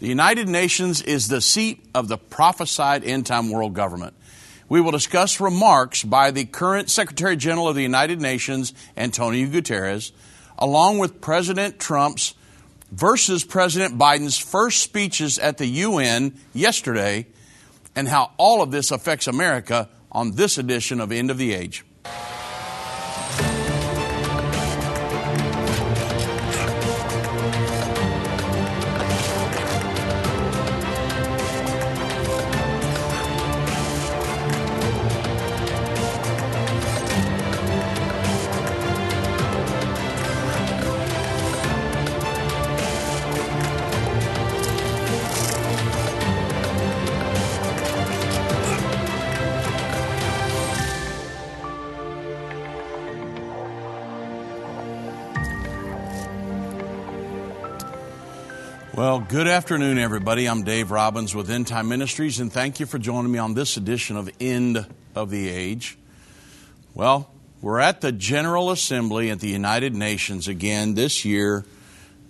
[0.00, 4.14] The United Nations is the seat of the prophesied end time world government.
[4.68, 10.12] We will discuss remarks by the current Secretary General of the United Nations, Antonio Guterres,
[10.56, 12.34] along with President Trump's
[12.92, 17.26] versus President Biden's first speeches at the UN yesterday,
[17.96, 21.84] and how all of this affects America on this edition of End of the Age.
[59.28, 60.48] Good afternoon, everybody.
[60.48, 63.76] I'm Dave Robbins with End Time Ministries, and thank you for joining me on this
[63.76, 65.98] edition of End of the Age.
[66.94, 71.66] Well, we're at the General Assembly at the United Nations again this year,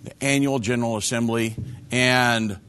[0.03, 1.55] the annual General Assembly,
[1.89, 2.59] and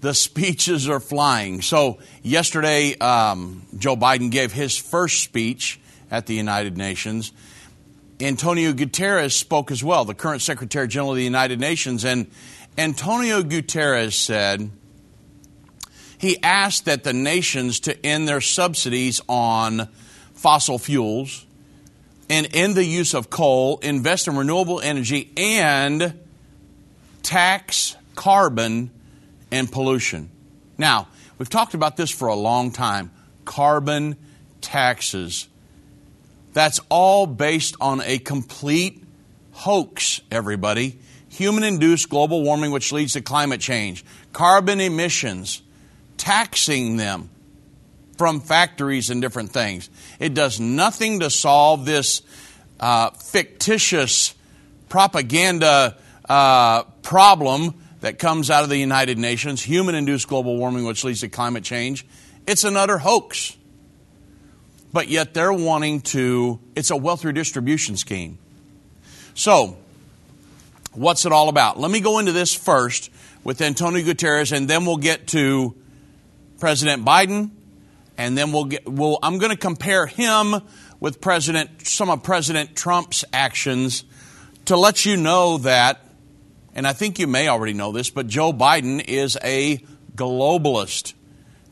[0.00, 1.60] the speeches are flying.
[1.60, 7.32] So, yesterday, um, Joe Biden gave his first speech at the United Nations.
[8.20, 12.30] Antonio Guterres spoke as well, the current Secretary General of the United Nations, and
[12.78, 14.70] Antonio Guterres said
[16.16, 19.88] he asked that the nations to end their subsidies on
[20.34, 21.44] fossil fuels
[22.30, 26.20] and end the use of coal, invest in renewable energy, and
[27.24, 28.92] tax carbon
[29.50, 30.30] and pollution.
[30.76, 33.10] Now, we've talked about this for a long time
[33.44, 34.16] carbon
[34.60, 35.48] taxes.
[36.52, 39.02] That's all based on a complete
[39.50, 45.62] hoax, everybody human induced global warming, which leads to climate change, carbon emissions,
[46.16, 47.30] taxing them
[48.16, 49.88] from factories and different things.
[50.18, 52.22] It does nothing to solve this
[52.80, 54.34] uh, fictitious
[54.88, 55.96] propaganda
[56.28, 61.20] uh, problem that comes out of the United Nations, human induced global warming, which leads
[61.20, 62.06] to climate change.
[62.46, 63.56] It's an utter hoax.
[64.92, 68.38] But yet they're wanting to, it's a wealth redistribution scheme.
[69.34, 69.76] So,
[70.98, 71.78] What's it all about?
[71.78, 73.10] Let me go into this first
[73.44, 75.76] with Antonio Guterres, and then we'll get to
[76.58, 77.50] President Biden,
[78.16, 78.88] and then we'll get.
[78.88, 80.56] We'll, I'm going to compare him
[80.98, 84.02] with President some of President Trump's actions
[84.64, 86.04] to let you know that,
[86.74, 89.78] and I think you may already know this, but Joe Biden is a
[90.16, 91.14] globalist,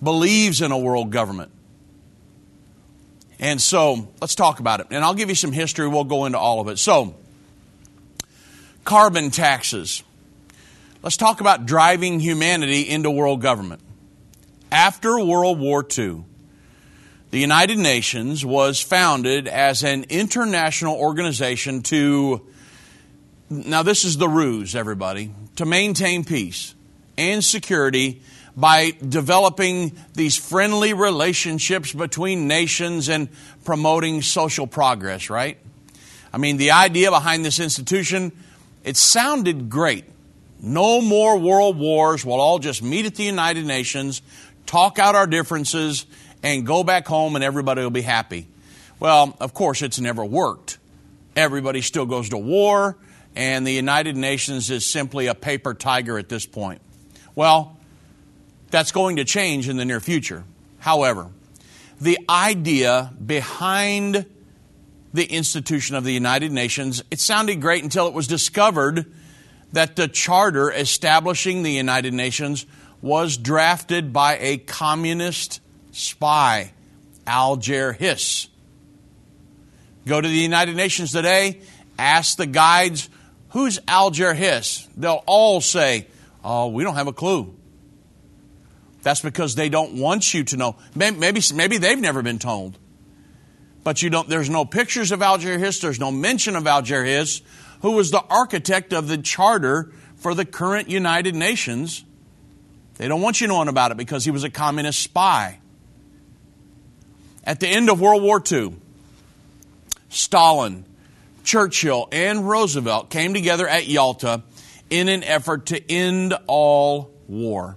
[0.00, 1.50] believes in a world government.
[3.40, 4.86] And so let's talk about it.
[4.92, 5.88] And I'll give you some history.
[5.88, 6.78] We'll go into all of it.
[6.78, 7.16] So,
[8.86, 10.02] carbon taxes.
[11.02, 13.82] Let's talk about driving humanity into world government.
[14.72, 16.24] After World War II,
[17.30, 22.46] the United Nations was founded as an international organization to,
[23.50, 26.74] now this is the ruse, everybody, to maintain peace
[27.18, 28.22] and security
[28.56, 33.28] by developing these friendly relationships between nations and
[33.64, 35.58] promoting social progress, right?
[36.32, 38.30] I mean, the idea behind this institution
[38.86, 40.04] it sounded great.
[40.60, 42.24] No more world wars.
[42.24, 44.22] We'll all just meet at the United Nations,
[44.64, 46.06] talk out our differences,
[46.42, 48.46] and go back home, and everybody will be happy.
[49.00, 50.78] Well, of course, it's never worked.
[51.34, 52.96] Everybody still goes to war,
[53.34, 56.80] and the United Nations is simply a paper tiger at this point.
[57.34, 57.76] Well,
[58.70, 60.44] that's going to change in the near future.
[60.78, 61.28] However,
[62.00, 64.26] the idea behind
[65.16, 67.02] the institution of the United Nations.
[67.10, 69.12] It sounded great until it was discovered
[69.72, 72.66] that the charter establishing the United Nations
[73.00, 75.60] was drafted by a communist
[75.90, 76.72] spy,
[77.26, 78.48] Alger Hiss.
[80.06, 81.60] Go to the United Nations today,
[81.98, 83.08] ask the guides,
[83.50, 84.86] who's Alger Hiss?
[84.96, 86.06] They'll all say,
[86.44, 87.54] oh, we don't have a clue.
[89.02, 90.76] That's because they don't want you to know.
[90.94, 92.78] Maybe, maybe they've never been told
[93.86, 97.40] but you don't, there's no pictures of Alger Hiss, there's no mention of Alger Hiss,
[97.82, 102.04] who was the architect of the charter for the current United Nations.
[102.96, 105.60] They don't want you knowing about it because he was a communist spy.
[107.44, 108.74] At the end of World War II,
[110.08, 110.84] Stalin,
[111.44, 114.42] Churchill, and Roosevelt came together at Yalta
[114.90, 117.76] in an effort to end all war.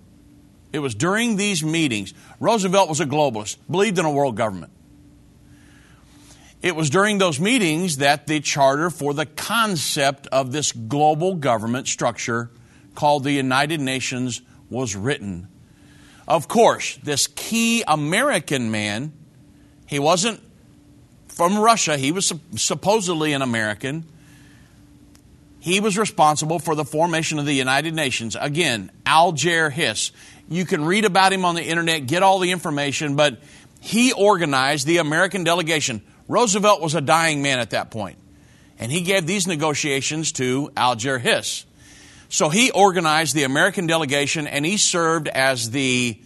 [0.73, 2.15] It was during these meetings.
[2.39, 4.71] Roosevelt was a globalist, believed in a world government.
[6.61, 11.88] It was during those meetings that the charter for the concept of this global government
[11.88, 12.51] structure
[12.95, 15.47] called the United Nations was written.
[16.27, 19.13] Of course, this key American man,
[19.88, 20.41] he wasn't
[21.27, 24.03] from Russia, he was supposedly an American.
[25.62, 28.35] He was responsible for the formation of the United Nations.
[28.39, 30.12] Again, Alger Hiss.
[30.50, 33.39] You can read about him on the internet, get all the information, but
[33.79, 36.01] he organized the American delegation.
[36.29, 38.17] Roosevelt was a dying man at that point,
[38.77, 41.65] and he gave these negotiations to Alger Hiss.
[42.29, 46.21] So he organized the American delegation and he served as the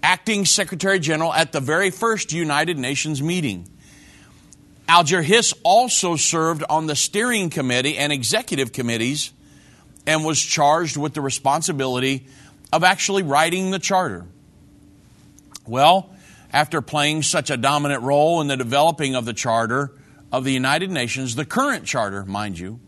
[0.00, 3.68] acting Secretary General at the very first United Nations meeting.
[4.86, 9.32] Alger Hiss also served on the steering committee and executive committees
[10.06, 12.26] and was charged with the responsibility
[12.72, 14.26] of actually writing the charter.
[15.66, 16.10] Well,
[16.52, 19.92] after playing such a dominant role in the developing of the charter
[20.32, 22.80] of the United Nations, the current charter, mind you,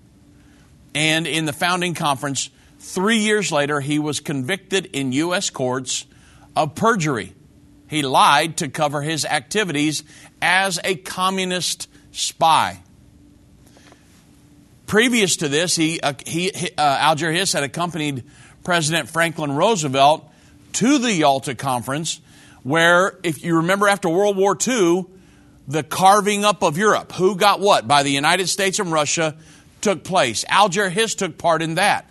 [0.95, 5.51] and in the founding conference, three years later, he was convicted in U.S.
[5.51, 6.05] courts
[6.55, 7.33] of perjury.
[7.89, 10.03] He lied to cover his activities
[10.41, 12.81] as a communist spy.
[14.87, 18.25] Previous to this, he, uh, he, uh, Alger Hiss had accompanied
[18.65, 20.31] President Franklin Roosevelt
[20.75, 22.21] to the Yalta Conference,
[22.63, 25.07] where, if you remember after World War II,
[25.67, 29.37] the carving up of Europe, who got what, by the United States and Russia,
[29.81, 30.45] took place.
[30.49, 32.09] Alger Hiss took part in that.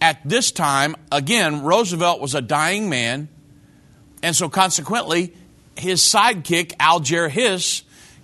[0.00, 3.28] At this time, again, Roosevelt was a dying man,
[4.22, 5.34] and so consequently,
[5.76, 7.82] his sidekick, Alger Hiss,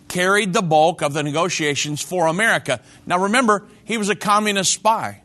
[0.08, 2.80] carried the bulk of the negotiations for America.
[3.06, 5.22] Now remember, he was a communist spy.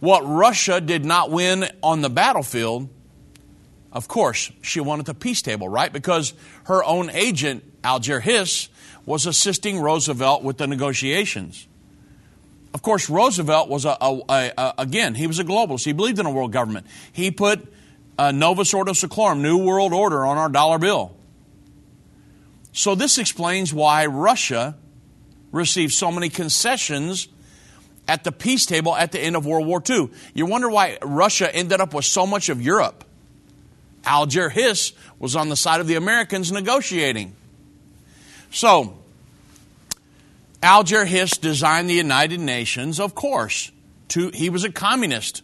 [0.00, 2.88] What Russia did not win on the battlefield,
[3.92, 5.92] of course, she wanted the peace table, right?
[5.92, 6.32] Because
[6.64, 8.68] her own agent, Alger Hiss,
[9.04, 11.66] was assisting Roosevelt with the negotiations.
[12.72, 15.84] Of course, Roosevelt was a, a, a, again, he was a globalist.
[15.84, 16.86] He believed in a world government.
[17.12, 17.70] He put
[18.18, 21.14] a Novus Ordo Seclorum, New World Order, on our dollar bill.
[22.72, 24.76] So this explains why Russia
[25.50, 27.28] received so many concessions
[28.08, 30.08] at the peace table at the end of World War II.
[30.32, 33.04] You wonder why Russia ended up with so much of Europe.
[34.04, 37.36] Alger Hiss was on the side of the Americans negotiating.
[38.50, 38.98] So,
[40.62, 43.72] Alger Hiss designed the United Nations, of course.
[44.08, 45.42] To, he was a communist.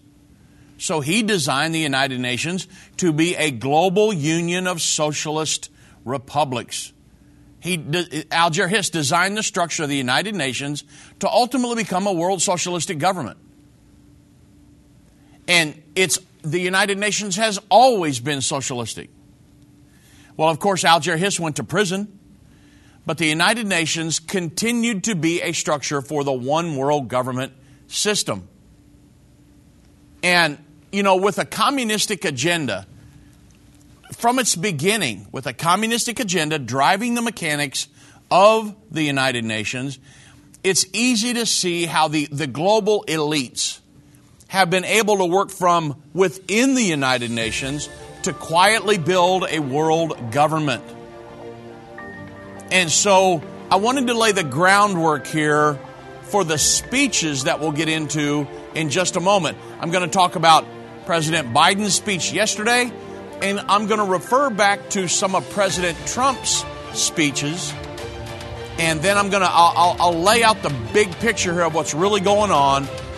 [0.79, 2.69] So he designed the United Nations
[2.99, 5.71] to be a global union of socialist
[6.05, 6.93] republics.
[7.61, 7.85] He,
[8.31, 10.85] Alger Hiss designed the structure of the United Nations
[11.19, 13.39] to ultimately become a world socialistic government.
[15.49, 19.11] And it's, the United Nations has always been socialistic.
[20.37, 22.19] Well, of course, Alger Hiss went to prison
[23.09, 27.55] but the United Nations continued to be a structure for the one world government
[27.87, 28.47] system.
[30.23, 30.59] And,
[30.93, 32.87] you know, with a communistic agenda,
[34.13, 37.89] from its beginning, with a communistic agenda driving the mechanics
[38.31, 39.99] of the United Nations,
[40.63, 43.81] it's easy to see how the, the global elites
[44.49, 47.89] have been able to work from within the United Nations
[48.23, 50.83] to quietly build a world government.
[52.71, 55.79] And so I wanted to lay the groundwork here
[56.23, 59.57] for the speeches that we'll get into in just a moment.
[59.81, 60.67] I'm going to talk about
[61.07, 62.93] President Biden's speech yesterday,
[63.41, 67.73] and I'm going to refer back to some of President Trump's speeches.
[68.79, 71.95] And then I'm going to I'll, I'll lay out the big picture here of what's
[71.95, 72.87] really going on.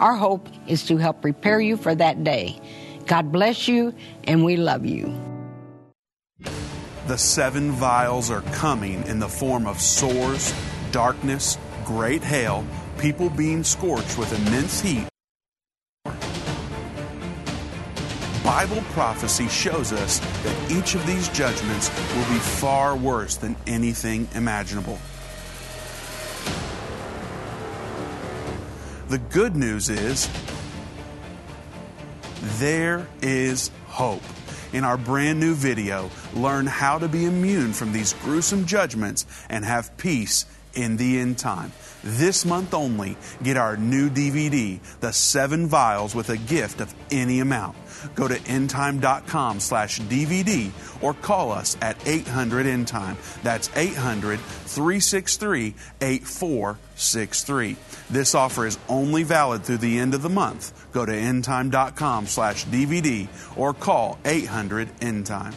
[0.00, 2.60] Our hope is to help prepare you for that day.
[3.06, 5.12] God bless you, and we love you.
[7.06, 10.54] The seven vials are coming in the form of sores,
[10.92, 12.64] darkness, great hail,
[12.98, 15.08] people being scorched with immense heat.
[18.44, 24.28] Bible prophecy shows us that each of these judgments will be far worse than anything
[24.34, 24.98] imaginable.
[29.08, 30.28] The good news is
[32.58, 34.22] there is hope.
[34.74, 39.64] In our brand new video, learn how to be immune from these gruesome judgments and
[39.64, 41.72] have peace in the end time.
[42.16, 47.40] This month only, get our new DVD, The Seven Vials, with a gift of any
[47.40, 47.76] amount.
[48.14, 50.70] Go to endtime.com slash DVD
[51.02, 53.16] or call us at 800 endtime.
[53.42, 57.76] That's 800 363 8463.
[58.08, 60.72] This offer is only valid through the end of the month.
[60.92, 65.54] Go to endtime.com slash DVD or call 800 endtime.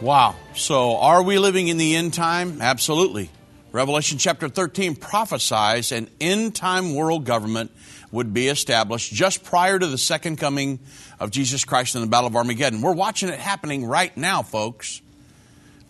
[0.00, 0.36] Wow.
[0.54, 2.62] So, are we living in the end time?
[2.62, 3.30] Absolutely.
[3.72, 7.72] Revelation chapter 13 prophesies an end time world government
[8.12, 10.78] would be established just prior to the second coming
[11.18, 12.80] of Jesus Christ in the Battle of Armageddon.
[12.80, 15.02] We're watching it happening right now, folks.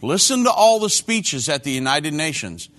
[0.00, 2.70] Listen to all the speeches at the United Nations.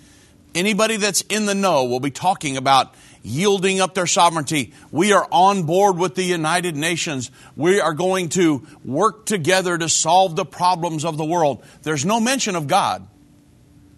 [0.55, 4.73] Anybody that's in the know will be talking about yielding up their sovereignty.
[4.91, 7.31] We are on board with the United Nations.
[7.55, 11.63] We are going to work together to solve the problems of the world.
[11.83, 13.07] There's no mention of God.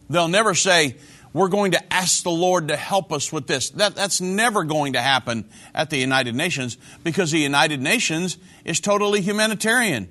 [0.10, 0.98] They'll never say,
[1.34, 3.70] we're going to ask the Lord to help us with this.
[3.72, 8.80] That, that's never going to happen at the United Nations because the United Nations is
[8.80, 10.10] totally humanitarian.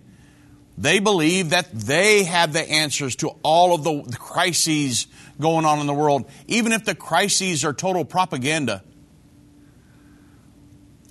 [0.79, 5.87] They believe that they have the answers to all of the crises going on in
[5.87, 8.83] the world, even if the crises are total propaganda.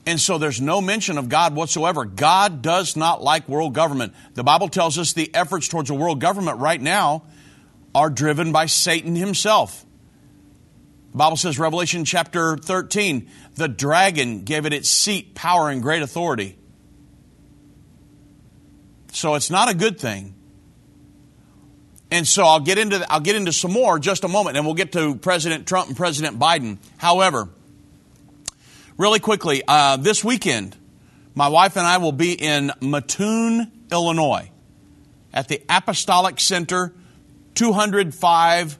[0.10, 2.04] And so there's no mention of God whatsoever.
[2.04, 4.16] God does not like world government.
[4.34, 7.25] The Bible tells us the efforts towards a world government right now
[7.94, 9.86] are driven by Satan himself.
[11.12, 16.01] The Bible says, Revelation chapter 13, the dragon gave it its seat, power, and great
[16.01, 16.58] authority.
[19.12, 20.34] So it's not a good thing.
[22.10, 24.74] And so I'll get into I'll get into some more just a moment, and we'll
[24.74, 26.80] get to President Trump and President Biden.
[26.98, 27.50] However,
[29.00, 30.75] really quickly, uh, this weekend,
[31.34, 34.51] my wife and I will be in Mattoon, Illinois,
[35.34, 36.94] at the Apostolic Center,
[37.56, 38.77] 205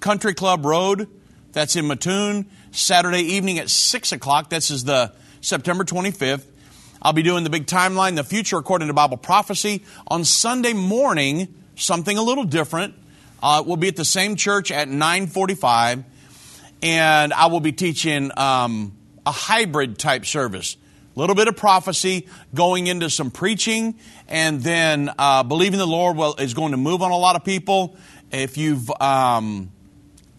[0.00, 1.08] Country Club Road.
[1.52, 2.50] That's in Mattoon.
[2.72, 4.50] Saturday evening at six o'clock.
[4.50, 6.44] This is the September 25th.
[7.00, 9.84] I'll be doing the big timeline, the future according to Bible prophecy.
[10.08, 12.94] On Sunday morning, something a little different.
[13.42, 16.04] Uh, we'll be at the same church at 9:45,
[16.82, 18.96] and I will be teaching um,
[19.26, 20.76] a hybrid type service.
[21.16, 23.98] A little bit of prophecy, going into some preaching,
[24.28, 27.44] and then uh, believing the Lord will, is going to move on a lot of
[27.44, 27.96] people.
[28.30, 29.72] If you've um,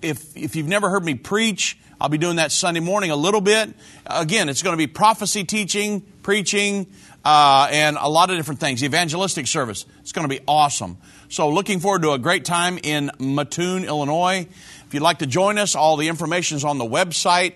[0.02, 3.42] if if you've never heard me preach, I'll be doing that Sunday morning a little
[3.42, 3.74] bit.
[4.08, 6.88] Again, it's going to be prophecy teaching, preaching,
[7.24, 8.84] uh, and a lot of different things.
[8.84, 9.86] Evangelistic service.
[10.00, 10.98] It's going to be awesome.
[11.30, 14.48] So, looking forward to a great time in Mattoon, Illinois.
[14.88, 17.54] If you'd like to join us, all the information is on the website.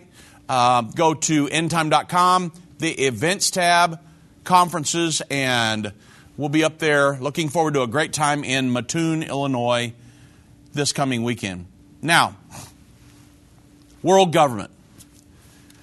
[0.48, 4.00] Uh, go to endtime.com, the events tab,
[4.44, 5.92] conferences, and
[6.38, 7.18] we'll be up there.
[7.18, 9.94] Looking forward to a great time in Mattoon, Illinois
[10.76, 11.66] this coming weekend.
[12.02, 12.36] Now,
[14.04, 14.70] world government.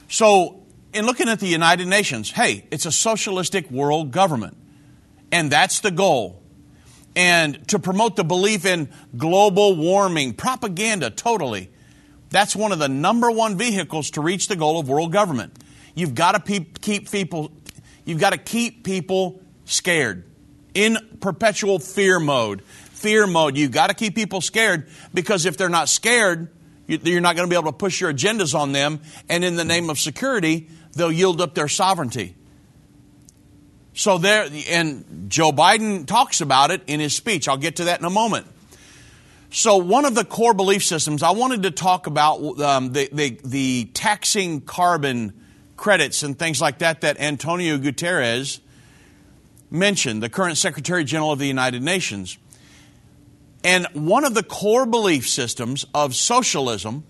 [0.08, 0.60] So,
[0.92, 4.56] in looking at the United Nations, hey, it's a socialistic world government.
[5.32, 6.40] And that's the goal.
[7.16, 11.70] And to promote the belief in global warming, propaganda, totally.
[12.32, 15.52] That's one of the number one vehicles to reach the goal of world government.
[15.94, 17.52] You've got to pe- keep people,
[18.04, 20.24] you've got to keep people scared
[20.74, 22.62] in perpetual fear mode.
[22.64, 23.56] Fear mode.
[23.56, 26.48] You've got to keep people scared because if they're not scared,
[26.86, 29.00] you're not going to be able to push your agendas on them.
[29.28, 32.34] And in the name of security, they'll yield up their sovereignty.
[33.94, 37.46] So there, and Joe Biden talks about it in his speech.
[37.46, 38.46] I'll get to that in a moment.
[39.54, 43.38] So one of the core belief systems, I wanted to talk about um, the, the,
[43.44, 45.34] the taxing carbon
[45.76, 48.60] credits and things like that that Antonio Guterres
[49.70, 52.38] mentioned, the current Secretary General of the United Nations.
[53.62, 57.04] And one of the core belief systems of socialism,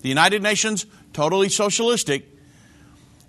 [0.00, 2.26] the United Nations, totally socialistic,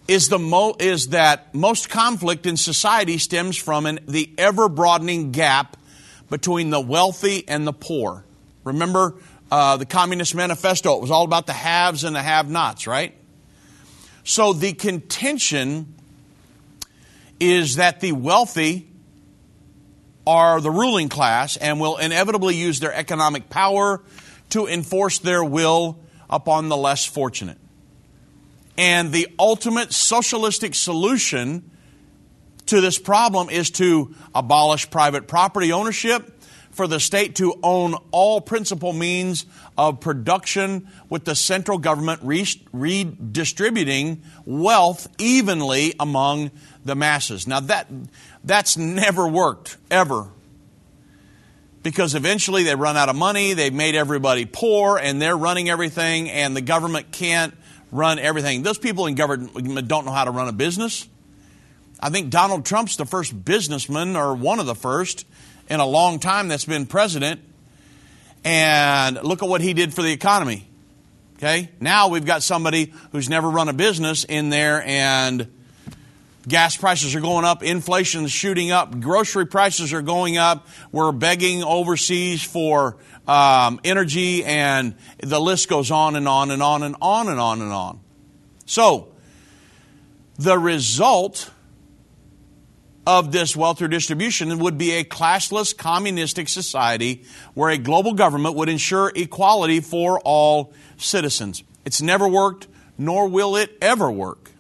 [0.07, 5.31] is, the mo- is that most conflict in society stems from an, the ever broadening
[5.31, 5.77] gap
[6.27, 8.23] between the wealthy and the poor.
[8.67, 9.15] Remember
[9.51, 10.95] uh, the Communist Manifesto?
[10.95, 13.15] It was all about the haves and the have nots, right?
[14.23, 15.95] So the contention
[17.39, 18.89] is that the wealthy
[20.25, 24.03] are the ruling class and will inevitably use their economic power
[24.49, 27.57] to enforce their will upon the less fortunate.
[28.77, 31.71] And the ultimate socialistic solution
[32.67, 36.36] to this problem is to abolish private property ownership,
[36.77, 39.45] for the state to own all principal means
[39.77, 42.21] of production, with the central government
[42.71, 46.51] redistributing wealth evenly among
[46.85, 47.47] the masses.
[47.47, 47.87] Now, that,
[48.43, 50.29] that's never worked, ever.
[51.83, 56.29] Because eventually they run out of money, they've made everybody poor, and they're running everything,
[56.29, 57.53] and the government can't
[57.91, 58.63] run everything.
[58.63, 61.07] Those people in government don't know how to run a business.
[61.99, 65.25] I think Donald Trump's the first businessman, or one of the first,
[65.69, 67.41] in a long time that's been president.
[68.43, 70.67] And look at what he did for the economy.
[71.37, 71.69] Okay?
[71.79, 75.47] Now we've got somebody who's never run a business in there and
[76.47, 80.67] gas prices are going up, inflation's shooting up, grocery prices are going up.
[80.91, 82.97] We're begging overseas for
[83.27, 87.61] um, energy, and the list goes on and on and on and on and on
[87.61, 87.99] and on.
[88.65, 89.09] So,
[90.39, 91.51] the result
[93.07, 97.23] of this wealth redistribution would be a classless communistic society
[97.53, 101.63] where a global government would ensure equality for all citizens.
[101.85, 104.51] It's never worked, nor will it ever work.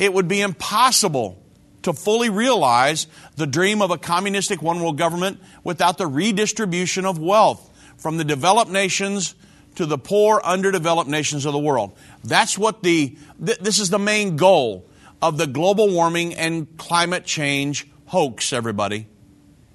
[0.00, 1.40] It would be impossible
[1.82, 7.20] to fully realize the dream of a communistic one world government without the redistribution of
[7.20, 9.36] wealth from the developed nations
[9.76, 11.96] to the poor, underdeveloped nations of the world.
[12.24, 14.87] That's what the, th- this is the main goal
[15.20, 19.06] of the global warming and climate change hoax, everybody.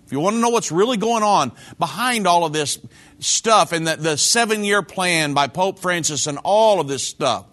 [0.05, 2.79] If you want to know what's really going on behind all of this
[3.19, 7.45] stuff and the, the seven year plan by Pope Francis and all of this stuff,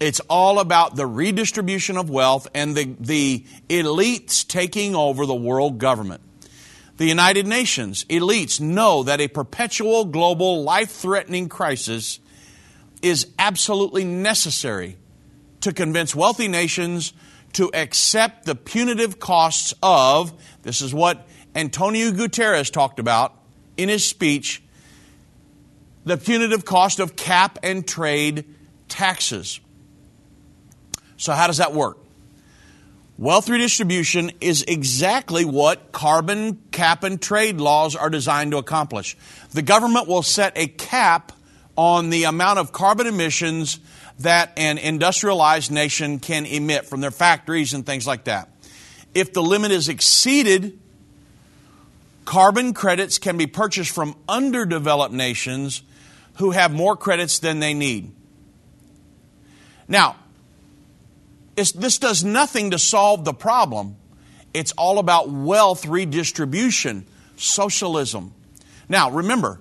[0.00, 5.78] it's all about the redistribution of wealth and the, the elites taking over the world
[5.78, 6.22] government.
[6.96, 12.20] The United Nations elites know that a perpetual global life threatening crisis
[13.02, 14.96] is absolutely necessary
[15.60, 17.12] to convince wealthy nations
[17.54, 23.34] to accept the punitive costs of, this is what Antonio Guterres talked about
[23.76, 24.62] in his speech,
[26.04, 28.44] the punitive cost of cap and trade
[28.88, 29.60] taxes.
[31.16, 31.98] So, how does that work?
[33.18, 39.14] Wealth redistribution is exactly what carbon cap and trade laws are designed to accomplish.
[39.50, 41.32] The government will set a cap
[41.76, 43.78] on the amount of carbon emissions
[44.20, 48.48] that an industrialized nation can emit from their factories and things like that.
[49.14, 50.78] If the limit is exceeded,
[52.24, 55.82] carbon credits can be purchased from underdeveloped nations
[56.34, 58.12] who have more credits than they need.
[59.88, 60.16] Now,
[61.56, 63.96] this does nothing to solve the problem.
[64.54, 67.06] It's all about wealth redistribution,
[67.36, 68.34] socialism.
[68.88, 69.60] Now, remember,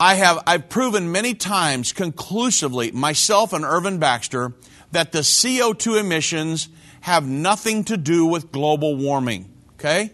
[0.00, 4.52] I have I've proven many times conclusively, myself and Irvin Baxter,
[4.92, 6.68] that the CO2 emissions
[7.00, 9.52] have nothing to do with global warming.
[9.74, 10.12] Okay?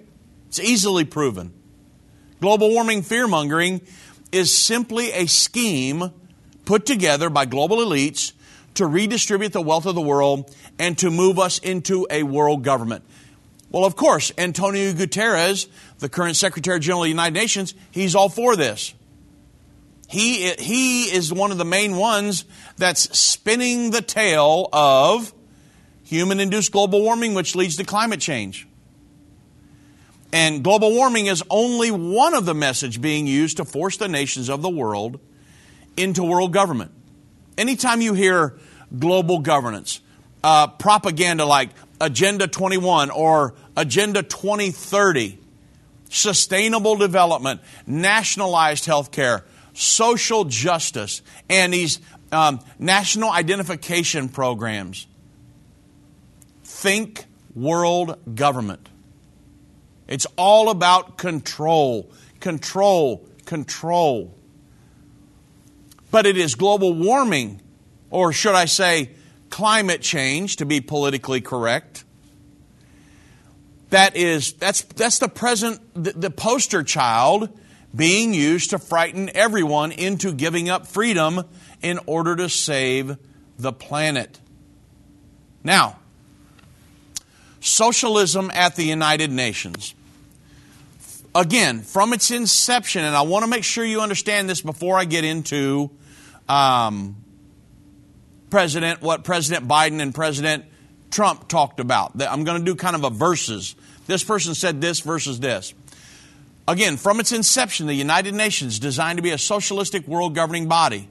[0.48, 1.52] It's easily proven.
[2.40, 3.82] Global warming fear mongering
[4.32, 6.12] is simply a scheme
[6.64, 8.32] put together by global elites
[8.74, 13.04] to redistribute the wealth of the world and to move us into a world government.
[13.70, 15.68] Well, of course, Antonio Guterres,
[15.98, 18.94] the current Secretary General of the United Nations, he's all for this.
[20.14, 22.44] He, he is one of the main ones
[22.76, 25.34] that's spinning the tale of
[26.04, 28.68] human induced global warming, which leads to climate change.
[30.32, 34.48] And global warming is only one of the message being used to force the nations
[34.48, 35.18] of the world
[35.96, 36.92] into world government.
[37.58, 38.56] Anytime you hear
[38.96, 40.00] global governance,
[40.44, 45.40] uh, propaganda like Agenda 21 or Agenda 2030,
[46.08, 49.44] sustainable development, nationalized health care,
[49.74, 52.00] social justice, and these
[52.32, 55.06] um, national identification programs.
[56.62, 58.88] Think world government.
[60.08, 62.10] It's all about control,
[62.40, 64.34] control, control.
[66.10, 67.60] But it is global warming,
[68.10, 69.10] or should I say,
[69.50, 72.04] climate change, to be politically correct.
[73.90, 77.48] That is, that's, that's the present, the, the poster child
[77.94, 81.44] being used to frighten everyone into giving up freedom
[81.82, 83.16] in order to save
[83.58, 84.40] the planet.
[85.62, 85.98] Now,
[87.60, 89.94] socialism at the United Nations.
[91.34, 95.04] Again, from its inception, and I want to make sure you understand this before I
[95.04, 95.90] get into
[96.48, 97.16] um,
[98.50, 100.64] President, what President Biden and President
[101.10, 102.12] Trump talked about.
[102.22, 103.74] I'm going to do kind of a verses.
[104.06, 105.74] This person said this versus this.
[106.66, 111.08] Again, from its inception, the United Nations, designed to be a socialistic world governing body,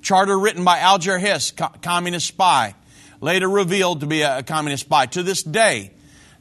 [0.00, 2.74] charter written by Alger Hiss, co- communist spy,
[3.20, 5.04] later revealed to be a, a communist spy.
[5.06, 5.92] To this day,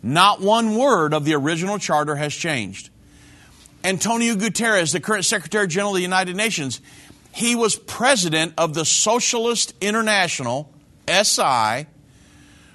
[0.01, 2.89] not one word of the original charter has changed.
[3.83, 6.79] Antonio Guterres, the current Secretary General of the United Nations,
[7.33, 10.73] he was president of the Socialist International,
[11.07, 11.85] SI,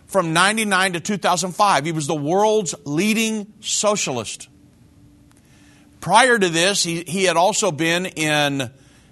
[0.06, 1.87] from 99 to 2005.
[1.87, 4.48] He was the world's leading socialist.
[6.02, 8.68] Prior to this, he, he had also been in,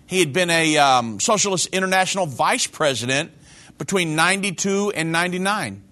[0.08, 3.30] he had been a um, Socialist International vice president
[3.78, 5.84] between 92 and 99,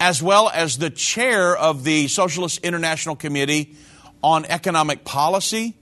[0.00, 3.76] as well as the chair of the Socialist International Committee
[4.20, 5.74] on Economic Policy,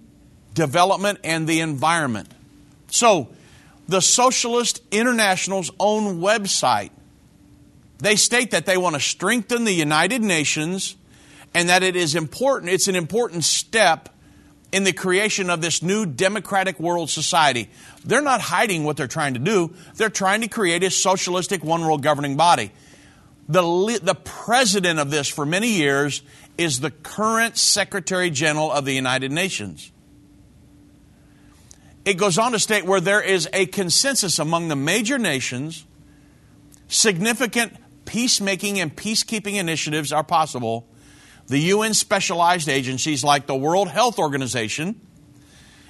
[0.53, 2.29] Development, and the Environment.
[2.89, 3.31] So,
[3.89, 6.91] the Socialist International's own website,
[7.97, 10.97] they state that they want to strengthen the United Nations
[11.55, 14.09] and that it is important, it's an important step
[14.73, 17.69] in the creation of this new democratic world society.
[18.05, 21.83] They're not hiding what they're trying to do, they're trying to create a socialistic one
[21.83, 22.73] world governing body.
[23.49, 26.23] The, the president of this for many years
[26.57, 29.91] is the current Secretary General of the United Nations.
[32.05, 35.85] It goes on to state where there is a consensus among the major nations,
[36.89, 40.89] significant peacemaking and peacekeeping initiatives are possible
[41.49, 45.01] the UN specialized agencies like the World Health Organization,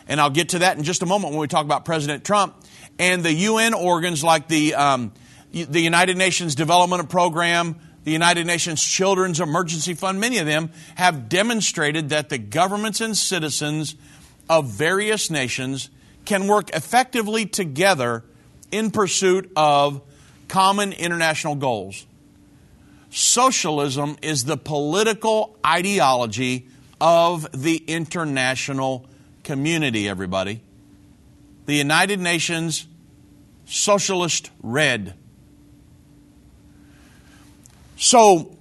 [0.09, 2.55] and I'll get to that in just a moment when we talk about President Trump,
[2.99, 5.13] and the UN organs like the, um,
[5.53, 11.29] the United Nations Development Program, the United Nations Children's Emergency Fund, many of them have
[11.29, 13.95] demonstrated that the governments and citizens
[14.49, 15.89] of various nations
[16.25, 18.25] can work effectively together
[18.71, 20.03] in pursuit of
[20.49, 22.07] common international goals.
[23.13, 26.67] Socialism is the political ideology
[26.99, 29.07] of the international
[29.45, 30.63] community, everybody.
[31.67, 32.87] The United Nations
[33.67, 35.13] Socialist Red.
[37.99, 38.57] So,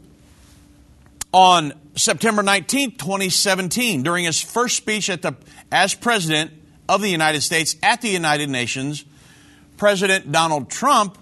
[1.32, 5.34] on September 19, 2017, during his first speech the,
[5.72, 6.52] as President
[6.90, 9.06] of the United States at the United Nations,
[9.78, 11.18] President Donald Trump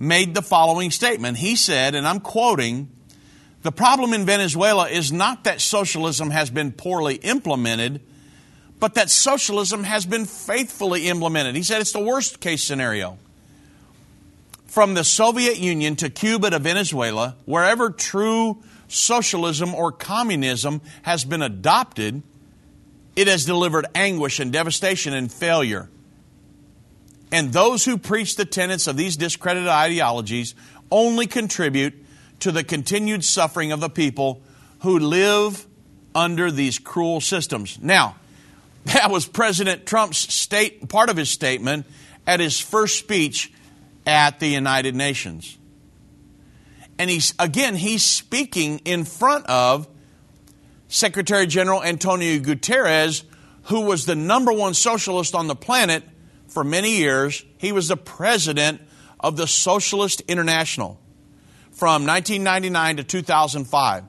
[0.00, 1.36] made the following statement.
[1.36, 2.88] He said, and I'm quoting,
[3.62, 8.00] the problem in Venezuela is not that socialism has been poorly implemented,
[8.80, 11.54] but that socialism has been faithfully implemented.
[11.54, 13.18] He said it's the worst case scenario.
[14.66, 21.42] From the Soviet Union to Cuba to Venezuela, wherever true socialism or communism has been
[21.42, 22.22] adopted,
[23.16, 25.90] it has delivered anguish and devastation and failure.
[27.32, 30.54] And those who preach the tenets of these discredited ideologies
[30.90, 31.94] only contribute
[32.40, 34.42] to the continued suffering of the people
[34.80, 35.66] who live
[36.14, 37.78] under these cruel systems.
[37.80, 38.16] Now,
[38.86, 41.86] that was President Trump's state part of his statement
[42.26, 43.52] at his first speech
[44.06, 45.56] at the United Nations.
[46.98, 49.88] And he's again he's speaking in front of
[50.88, 53.22] Secretary General Antonio Guterres,
[53.64, 56.02] who was the number one socialist on the planet
[56.50, 57.44] for many years.
[57.56, 58.80] He was the president
[59.18, 61.00] of the Socialist International
[61.72, 64.04] from 1999 to 2005.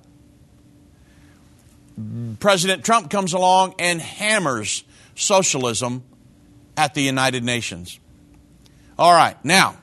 [2.39, 4.83] President Trump comes along and hammers
[5.15, 6.03] socialism
[6.75, 7.99] at the United Nations.
[8.97, 9.77] All right, now,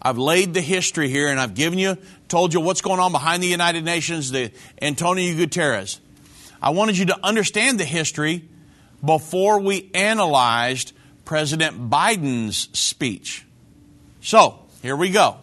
[0.00, 1.96] I've laid the history here and I've given you,
[2.28, 5.98] told you what's going on behind the United Nations, the Antonio Guterres.
[6.60, 8.48] I wanted you to understand the history
[9.04, 10.92] before we analyzed
[11.24, 13.44] President Biden's speech.
[14.20, 15.36] So, here we go.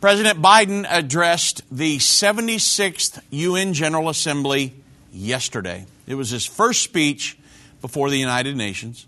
[0.00, 4.74] President Biden addressed the 76th UN General Assembly
[5.12, 5.86] yesterday.
[6.06, 7.38] It was his first speech
[7.80, 9.06] before the United Nations.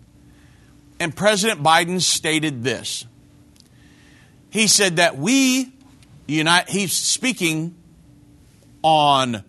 [1.01, 3.05] And President Biden stated this.
[4.51, 5.73] He said that we,
[6.29, 7.75] he's speaking
[8.83, 9.43] on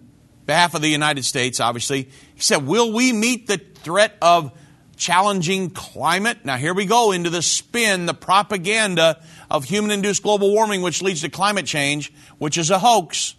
[0.48, 2.10] behalf of the United States, obviously.
[2.34, 4.52] He said, Will we meet the threat of
[4.98, 6.46] challenging climate.
[6.46, 11.02] Now, here we go into the spin, the propaganda of human induced global warming, which
[11.02, 13.36] leads to climate change, which is a hoax.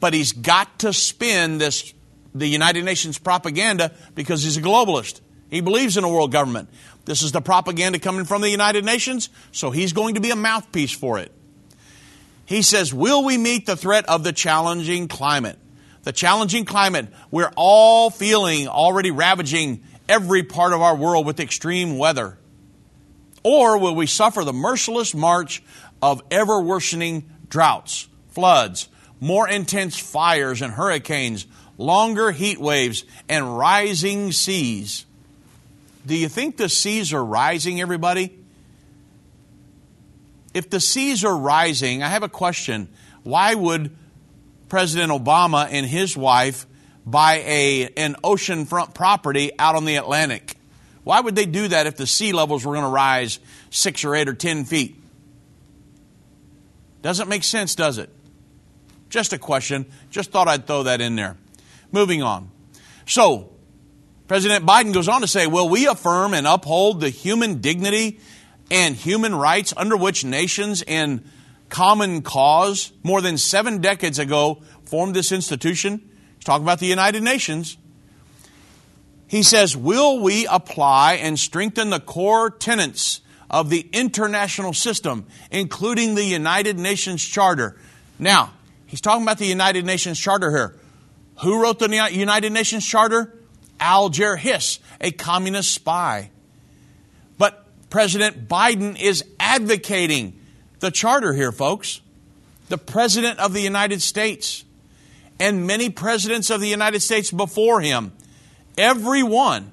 [0.00, 1.94] But he's got to spin this,
[2.34, 5.20] the United Nations propaganda because he's a globalist.
[5.50, 6.70] He believes in a world government.
[7.04, 10.36] This is the propaganda coming from the United Nations, so he's going to be a
[10.36, 11.32] mouthpiece for it.
[12.46, 15.58] He says, Will we meet the threat of the challenging climate?
[16.04, 21.98] The challenging climate we're all feeling already ravaging every part of our world with extreme
[21.98, 22.38] weather?
[23.42, 25.62] Or will we suffer the merciless march
[26.00, 28.88] of ever worsening droughts, floods,
[29.20, 31.46] more intense fires and hurricanes,
[31.78, 35.06] longer heat waves, and rising seas.
[36.04, 38.36] Do you think the seas are rising, everybody?
[40.52, 42.88] If the seas are rising, I have a question.
[43.22, 43.96] Why would
[44.68, 46.66] President Obama and his wife
[47.04, 50.56] buy a, an oceanfront property out on the Atlantic?
[51.04, 54.14] Why would they do that if the sea levels were going to rise six or
[54.14, 54.96] eight or ten feet?
[57.02, 58.10] Doesn't make sense, does it?
[59.10, 59.86] Just a question.
[60.10, 61.36] Just thought I'd throw that in there.
[61.90, 62.50] Moving on.
[63.04, 63.52] So,
[64.28, 68.20] President Biden goes on to say, Will we affirm and uphold the human dignity
[68.70, 71.22] and human rights under which nations in
[71.68, 76.08] common cause more than seven decades ago formed this institution?
[76.42, 77.76] He's talking about the United Nations.
[79.28, 86.16] He says, Will we apply and strengthen the core tenets of the international system, including
[86.16, 87.78] the United Nations Charter?
[88.18, 88.54] Now,
[88.86, 90.76] he's talking about the United Nations Charter here.
[91.42, 93.38] Who wrote the United Nations Charter?
[93.78, 96.32] Alger Hiss, a communist spy.
[97.38, 100.40] But President Biden is advocating
[100.80, 102.00] the charter here, folks.
[102.68, 104.64] The President of the United States
[105.42, 108.12] and many presidents of the United States before him,
[108.78, 109.72] every one.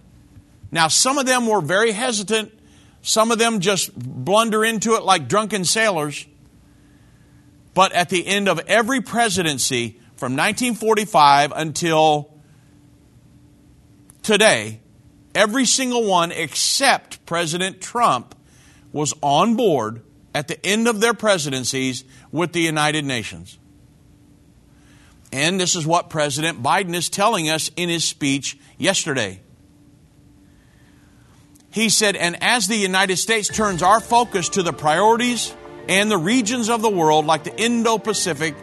[0.72, 2.52] Now, some of them were very hesitant,
[3.04, 6.26] some of them just blunder into it like drunken sailors.
[7.76, 12.34] But at the end of every presidency, from 1945 until
[14.24, 14.80] today,
[15.36, 18.34] every single one except President Trump
[18.92, 20.02] was on board
[20.34, 23.59] at the end of their presidencies with the United Nations.
[25.32, 29.42] And this is what President Biden is telling us in his speech yesterday.
[31.72, 35.54] He said, and as the United States turns our focus to the priorities
[35.88, 38.56] and the regions of the world, like the Indo Pacific,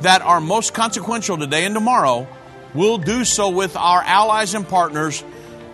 [0.00, 2.26] that are most consequential today and tomorrow,
[2.74, 5.24] We'll do so with our allies and partners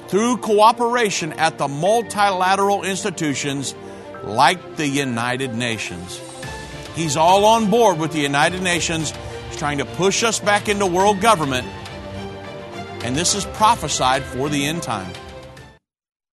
[0.09, 3.74] through cooperation at the multilateral institutions
[4.22, 6.20] like the United Nations.
[6.94, 9.12] He's all on board with the United Nations.
[9.56, 11.66] Trying to push us back into world government.
[13.04, 15.12] And this is prophesied for the end time.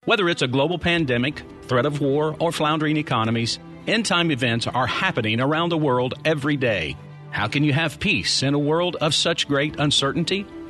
[0.05, 4.87] Whether it's a global pandemic, threat of war, or floundering economies, end time events are
[4.87, 6.97] happening around the world every day.
[7.31, 10.47] How can you have peace in a world of such great uncertainty?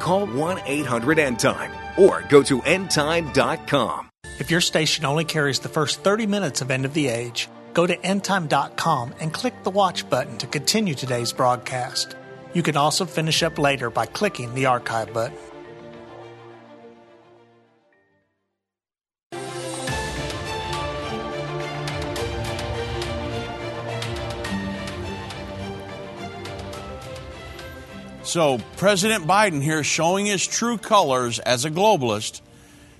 [0.00, 4.10] Call 1 800 End Time or go to endtime.com.
[4.38, 7.86] If your station only carries the first 30 minutes of End of the Age, go
[7.86, 12.16] to endtime.com and click the watch button to continue today's broadcast.
[12.52, 15.36] You can also finish up later by clicking the archive button.
[28.34, 32.40] So, President Biden here showing his true colors as a globalist.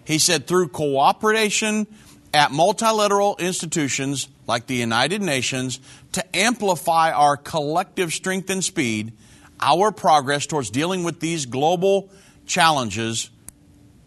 [0.05, 1.89] He said through cooperation
[2.33, 5.81] at multilateral institutions like the United Nations
[6.13, 9.13] to amplify our collective strength and speed,
[9.59, 12.11] our progress towards dealing with these global
[12.47, 13.29] challenges,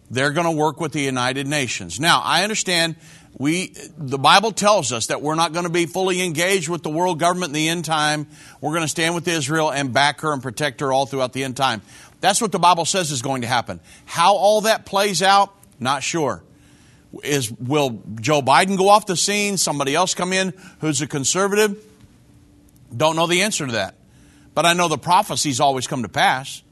[0.10, 2.00] they're going to work with the United Nations.
[2.00, 2.96] Now, I understand
[3.39, 6.89] we, the Bible tells us that we're not going to be fully engaged with the
[6.89, 8.26] world government in the end time.
[8.62, 11.43] We're going to stand with Israel and back her and protect her all throughout the
[11.43, 11.84] end time.
[12.19, 13.80] That's what the Bible says is going to happen.
[14.06, 16.43] How all that plays out, not sure.
[17.23, 19.58] Is will Joe Biden go off the scene?
[19.58, 21.84] Somebody else come in who's a conservative?
[22.95, 23.95] Don't know the answer to that.
[24.56, 26.63] But I know the prophecies always come to pass.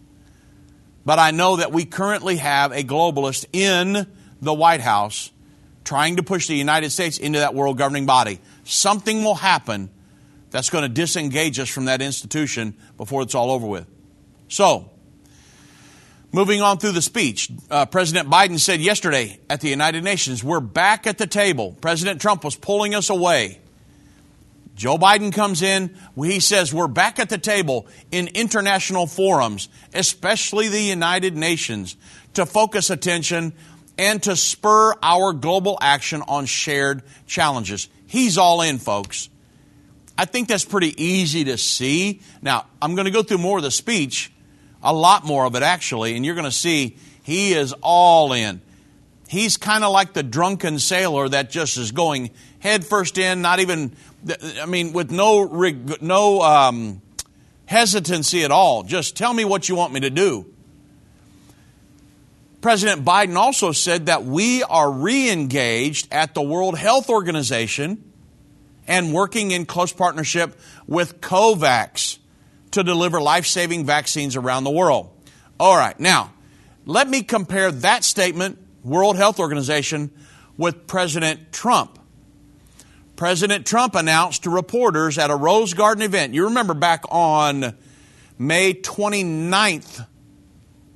[1.05, 4.07] But I know that we currently have a globalist in
[4.41, 5.29] the White House
[5.85, 8.39] trying to push the United States into that world governing body.
[8.65, 9.89] Something will happen
[10.49, 13.87] that's going to disengage us from that institution before it's all over with.
[14.47, 14.89] So,
[16.31, 20.59] moving on through the speech, uh, President Biden said yesterday at the United Nations, We're
[20.59, 21.77] back at the table.
[21.81, 23.59] President Trump was pulling us away.
[24.75, 30.67] Joe Biden comes in, he says, We're back at the table in international forums, especially
[30.67, 31.95] the United Nations,
[32.33, 33.53] to focus attention
[33.97, 37.87] and to spur our global action on shared challenges.
[38.07, 39.29] He's all in, folks.
[40.17, 42.21] I think that's pretty easy to see.
[42.41, 44.31] Now, I'm going to go through more of the speech,
[44.81, 48.61] a lot more of it actually, and you're going to see he is all in.
[49.27, 52.29] He's kind of like the drunken sailor that just is going
[52.59, 53.95] headfirst in, not even,
[54.61, 55.45] I mean, with no,
[56.01, 57.01] no um,
[57.65, 58.83] hesitancy at all.
[58.83, 60.45] Just tell me what you want me to do.
[62.65, 68.11] President Biden also said that we are re engaged at the World Health Organization
[68.87, 72.17] and working in close partnership with COVAX
[72.71, 75.11] to deliver life saving vaccines around the world.
[75.59, 76.33] All right, now,
[76.87, 80.09] let me compare that statement, World Health Organization,
[80.57, 81.99] with President Trump.
[83.15, 87.77] President Trump announced to reporters at a Rose Garden event, you remember back on
[88.39, 90.07] May 29th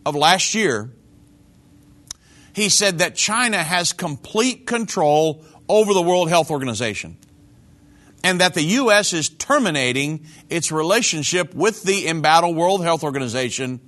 [0.03, 0.89] of last year,
[2.53, 7.17] he said that China has complete control over the World Health Organization
[8.23, 9.13] and that the U.S.
[9.13, 13.79] is terminating its relationship with the embattled World Health Organization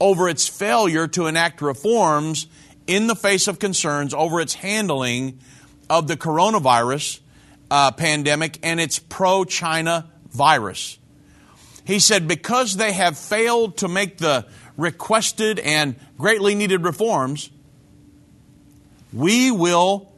[0.00, 2.46] over its failure to enact reforms
[2.86, 5.38] in the face of concerns over its handling
[5.90, 7.20] of the coronavirus
[7.70, 10.98] uh, pandemic and its pro China virus.
[11.84, 17.50] He said, because they have failed to make the requested and greatly needed reforms,
[19.18, 20.12] we will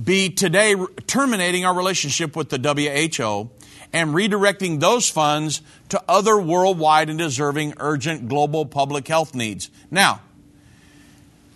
[0.00, 0.76] be today
[1.08, 3.50] terminating our relationship with the WHO
[3.92, 9.68] and redirecting those funds to other worldwide and deserving urgent global public health needs.
[9.90, 10.20] Now,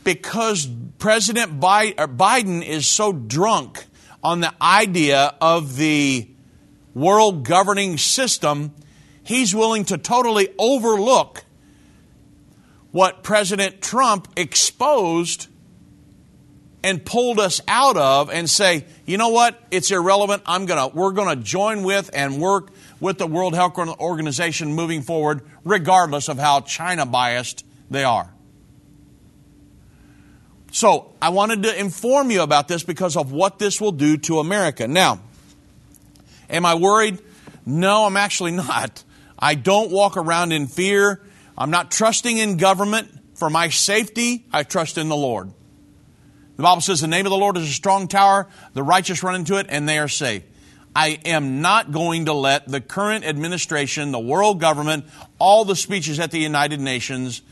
[0.03, 0.69] because
[0.99, 3.87] President uh, Biden is so drunk
[4.25, 6.29] on the idea of the
[6.93, 8.75] world governing system,
[9.23, 11.45] he's willing to totally overlook
[12.91, 15.47] what President Trump exposed
[16.89, 20.43] and pulled us out of and say, you know what, it's irrelevant.
[20.47, 25.43] I'm gonna, we're gonna join with and work with the World Health Organization moving forward,
[25.65, 28.33] regardless of how China biased they are.
[30.73, 34.39] So I wanted to inform you about this because of what this will do to
[34.39, 34.89] America.
[34.89, 35.21] Now,
[36.49, 37.19] am I worried?
[37.67, 39.05] No, I'm actually not.
[39.39, 41.21] I don't walk around in fear.
[41.59, 44.47] I'm not trusting in government for my safety.
[44.55, 45.53] I trust in the Lord.
[46.59, 49.37] The Bible says the name of the Lord is a strong tower, the righteous run
[49.37, 50.43] into it, and they are safe.
[50.95, 55.05] I am not going to let the current administration, the world government,
[55.39, 57.43] all the speeches at the United Nations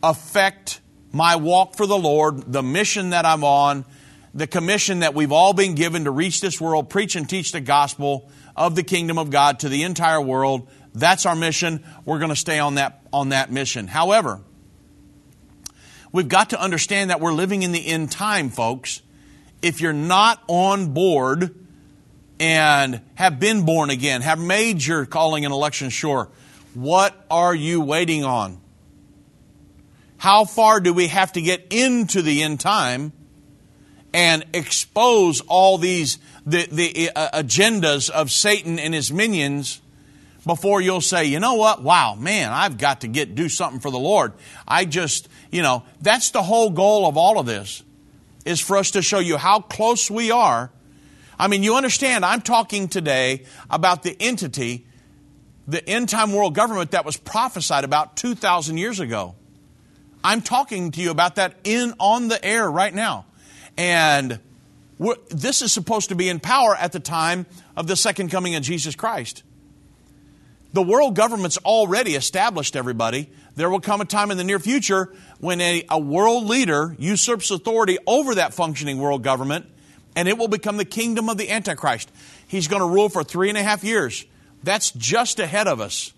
[0.00, 3.84] affect my walk for the Lord, the mission that I'm on,
[4.32, 7.60] the commission that we've all been given to reach this world, preach and teach the
[7.60, 10.68] gospel of the kingdom of God to the entire world.
[10.94, 11.82] That's our mission.
[12.04, 13.88] We're going to stay on that, on that mission.
[13.88, 14.40] However,
[16.12, 19.02] We've got to understand that we're living in the end time, folks.
[19.62, 21.54] If you're not on board
[22.40, 26.28] and have been born again, have made your calling and election sure,
[26.74, 28.60] what are you waiting on?
[30.16, 33.12] How far do we have to get into the end time
[34.12, 39.80] and expose all these the, the uh, agendas of Satan and his minions
[40.46, 41.82] before you'll say, you know what?
[41.82, 44.32] Wow, man, I've got to get do something for the Lord.
[44.66, 47.82] I just, you know, that's the whole goal of all of this
[48.44, 50.70] is for us to show you how close we are.
[51.38, 54.86] I mean, you understand, I'm talking today about the entity,
[55.66, 59.34] the end time world government that was prophesied about 2,000 years ago.
[60.22, 63.24] I'm talking to you about that in on the air right now.
[63.76, 64.38] And
[65.30, 68.62] this is supposed to be in power at the time of the second coming of
[68.62, 69.42] Jesus Christ.
[70.72, 73.30] The world government's already established everybody.
[73.56, 77.50] There will come a time in the near future when a, a world leader usurps
[77.50, 79.66] authority over that functioning world government,
[80.14, 82.10] and it will become the kingdom of the Antichrist.
[82.46, 84.24] He's going to rule for three and a half years.
[84.62, 86.12] That's just ahead of us.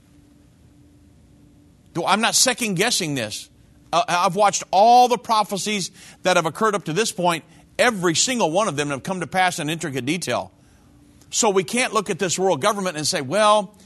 [2.04, 3.48] I'm not second guessing this.
[3.92, 5.90] Uh, I've watched all the prophecies
[6.22, 7.44] that have occurred up to this point.
[7.78, 10.52] Every single one of them have come to pass in intricate detail.
[11.30, 13.76] So we can't look at this world government and say, well,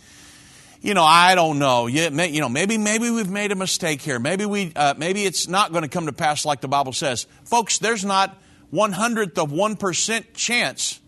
[0.87, 1.89] you know, I don't know.
[1.89, 4.20] You, may, you know, maybe maybe we've made a mistake here.
[4.20, 7.26] Maybe we uh, maybe it's not going to come to pass like the Bible says,
[7.43, 7.78] folks.
[7.78, 8.39] There's not
[8.70, 11.01] one hundredth of one percent chance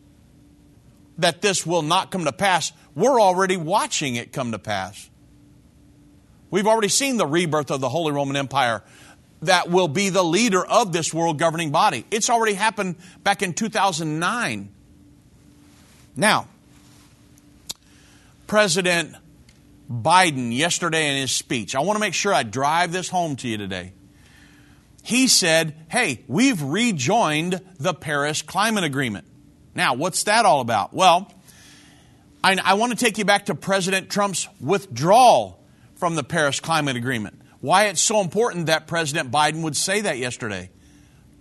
[1.18, 2.72] that this will not come to pass.
[2.97, 5.09] We're already watching it come to pass.
[6.51, 8.83] We've already seen the rebirth of the Holy Roman Empire
[9.43, 12.05] that will be the leader of this world governing body.
[12.11, 14.70] It's already happened back in 2009.
[16.16, 16.49] Now,
[18.49, 19.14] President
[19.91, 23.49] Biden yesterday in his speech, I want to make sure I drive this home to
[23.49, 23.93] you today.
[25.03, 29.26] He said, Hey, we've rejoined the Paris Climate Agreement.
[29.74, 30.93] Now, what's that all about?
[30.93, 31.32] Well,
[32.45, 35.64] I, I want to take you back to President Trump's withdrawal
[35.97, 37.41] from the Paris Climate Agreement.
[37.61, 40.70] Why it's so important that President Biden would say that yesterday.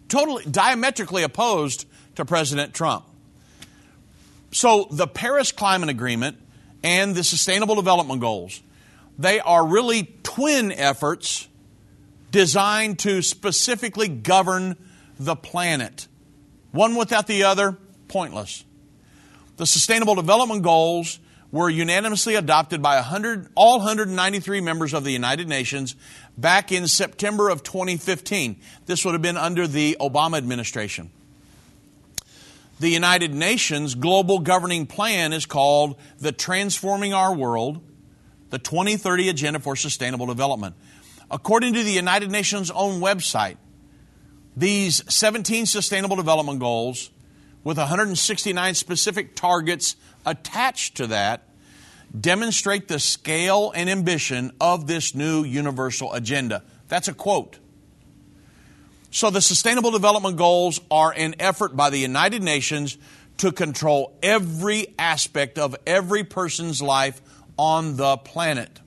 [0.07, 1.85] Totally diametrically opposed
[2.15, 3.05] to President Trump.
[4.51, 6.37] So, the Paris Climate Agreement
[6.87, 8.63] and the Sustainable Development Goals,
[9.19, 11.49] they are really twin efforts
[12.31, 14.77] designed to specifically govern
[15.19, 16.07] the planet.
[16.71, 17.77] One without the other,
[18.07, 18.63] pointless.
[19.57, 21.19] The Sustainable Development Goals
[21.51, 25.93] were unanimously adopted by 100, all 193 members of the United Nations
[26.37, 28.61] back in September of 2015.
[28.85, 31.11] This would have been under the Obama administration.
[32.79, 37.81] The United Nations global governing plan is called the Transforming Our World,
[38.51, 40.75] the 2030 Agenda for Sustainable Development.
[41.31, 43.57] According to the United Nations own website,
[44.55, 47.09] these 17 sustainable development goals
[47.63, 51.49] with 169 specific targets attached to that
[52.19, 56.63] demonstrate the scale and ambition of this new universal agenda.
[56.87, 57.57] That's a quote.
[59.09, 62.97] So, the Sustainable Development Goals are an effort by the United Nations
[63.37, 67.21] to control every aspect of every person's life
[67.57, 68.81] on the planet.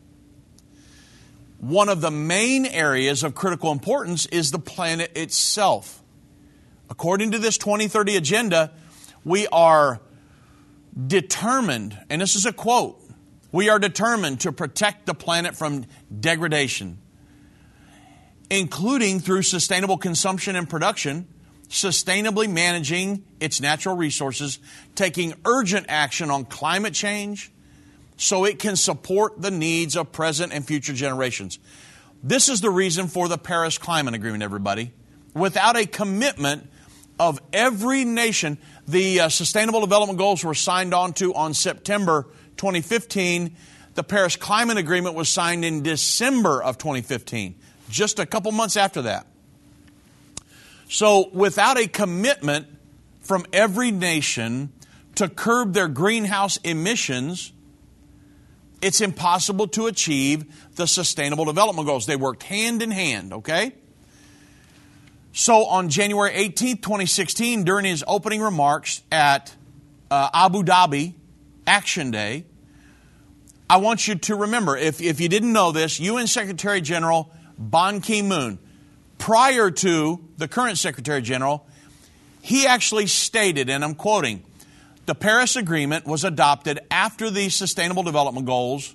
[1.59, 6.03] One of the main areas of critical importance is the planet itself.
[6.91, 8.73] According to this 2030 agenda,
[9.25, 10.01] we are
[11.07, 13.01] determined, and this is a quote,
[13.53, 15.87] we are determined to protect the planet from
[16.19, 16.99] degradation
[18.51, 21.29] including through sustainable consumption and production,
[21.69, 24.59] sustainably managing its natural resources,
[24.97, 27.53] taking urgent action on climate change
[28.17, 31.59] so it can support the needs of present and future generations.
[32.23, 34.93] This is the reason for the Paris Climate Agreement, everybody.
[35.33, 36.69] Without a commitment
[37.19, 42.27] of every nation, the uh, Sustainable Development Goals were signed on to on September
[42.57, 43.57] 2015.
[43.95, 47.55] The Paris Climate Agreement was signed in December of 2015
[47.91, 49.27] just a couple months after that.
[50.89, 52.67] So, without a commitment
[53.21, 54.73] from every nation
[55.15, 57.53] to curb their greenhouse emissions,
[58.83, 62.07] it's impossible to achieve the Sustainable Development Goals.
[62.07, 63.73] They worked hand in hand, okay?
[65.33, 69.55] So, on January 18, 2016, during his opening remarks at
[70.11, 71.15] uh, Abu Dhabi
[71.69, 72.47] Action Day,
[73.69, 77.31] I want you to remember if, if you didn't know this, UN Secretary General
[77.61, 78.59] Ban Ki moon,
[79.19, 81.67] prior to the current Secretary General,
[82.41, 84.43] he actually stated, and I'm quoting,
[85.05, 88.95] the Paris Agreement was adopted after the Sustainable Development Goals,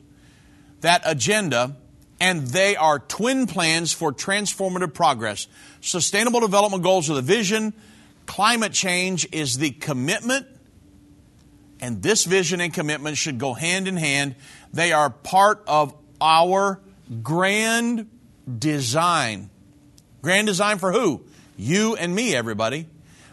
[0.82, 1.76] that agenda,
[2.20, 5.48] and they are twin plans for transformative progress.
[5.82, 7.74] Sustainable Development Goals are the vision,
[8.26, 10.48] climate change is the commitment,
[11.80, 14.36] and this vision and commitment should go hand in hand.
[14.74, 16.80] They are part of our
[17.22, 18.10] grand
[18.60, 19.50] design.
[20.22, 21.24] Grand design for who?
[21.58, 22.88] You and me, everybody.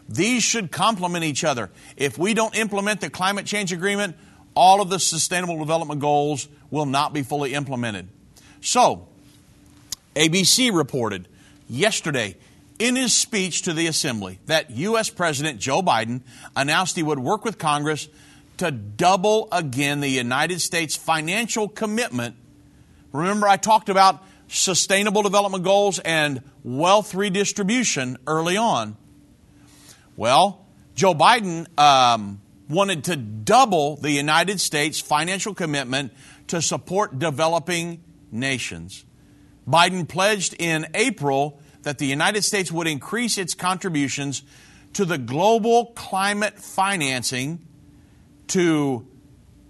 [0.09, 1.71] These should complement each other.
[1.97, 4.17] If we don't implement the climate change agreement,
[4.55, 8.09] all of the sustainable development goals will not be fully implemented.
[8.61, 9.09] So,
[10.15, 11.29] ABC reported
[11.69, 12.37] yesterday
[12.79, 15.09] in his speech to the assembly that U.S.
[15.09, 16.21] President Joe Biden
[16.57, 18.09] announced he would work with Congress
[18.59, 22.37] to double again the United States financial commitment.
[23.13, 24.23] Remember, I talked about
[24.53, 28.97] sustainable development goals and wealth redistribution early on.
[30.17, 36.13] Well, Joe Biden um, wanted to double the United States financial commitment
[36.49, 39.05] to support developing nations.
[39.67, 44.43] Biden pledged in April that the United States would increase its contributions
[44.93, 47.67] to the global climate financing
[48.49, 49.07] to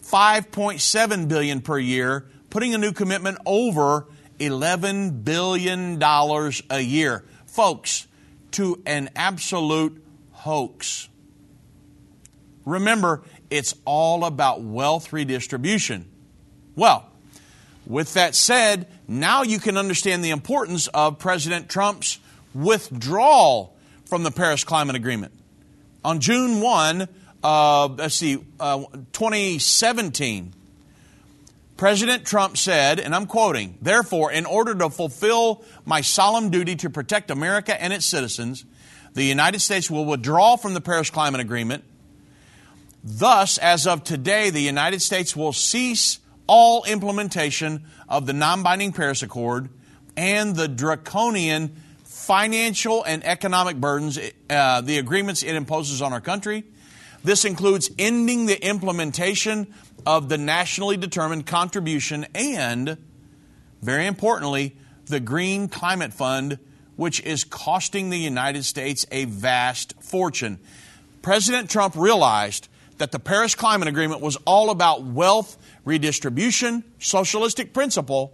[0.02, 4.06] 5.7 billion per year, putting a new commitment over
[4.42, 7.24] $11 billion a year.
[7.46, 8.06] Folks,
[8.52, 11.08] to an absolute hoax.
[12.64, 16.10] Remember, it's all about wealth redistribution.
[16.76, 17.08] Well,
[17.86, 22.18] With that said, now you can understand the importance of President Trump's
[22.54, 25.32] withdrawal from the Paris Climate Agreement.
[26.04, 27.08] On June 1,
[27.42, 30.54] uh, let's see, uh, 2017,
[31.82, 36.90] President Trump said, and I'm quoting, therefore, in order to fulfill my solemn duty to
[36.90, 38.64] protect America and its citizens,
[39.14, 41.82] the United States will withdraw from the Paris Climate Agreement.
[43.02, 48.92] Thus, as of today, the United States will cease all implementation of the non binding
[48.92, 49.68] Paris Accord
[50.16, 51.74] and the draconian
[52.04, 56.62] financial and economic burdens, uh, the agreements it imposes on our country.
[57.24, 59.74] This includes ending the implementation
[60.06, 62.96] of the nationally determined contribution and,
[63.80, 64.76] very importantly,
[65.06, 66.58] the Green Climate Fund,
[66.96, 70.58] which is costing the United States a vast fortune.
[71.22, 78.32] President Trump realized that the Paris Climate Agreement was all about wealth redistribution, socialistic principle,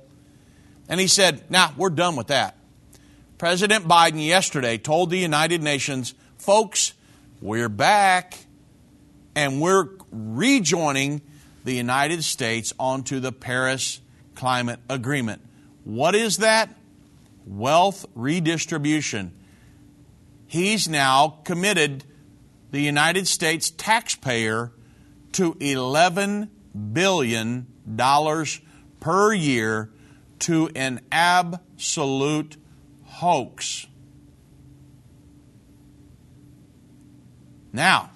[0.88, 2.56] and he said, Now, nah, we're done with that.
[3.38, 6.94] President Biden yesterday told the United Nations, folks,
[7.40, 8.36] we're back
[9.36, 11.22] and we're rejoining
[11.68, 14.00] the United States onto the Paris
[14.34, 15.42] Climate Agreement.
[15.84, 16.74] What is that?
[17.46, 19.32] Wealth redistribution.
[20.46, 22.04] He's now committed
[22.70, 24.72] the United States taxpayer
[25.32, 26.50] to 11
[26.94, 27.66] billion
[27.96, 28.62] dollars
[28.98, 29.90] per year
[30.38, 32.56] to an absolute
[33.04, 33.86] hoax.
[37.74, 38.08] Now,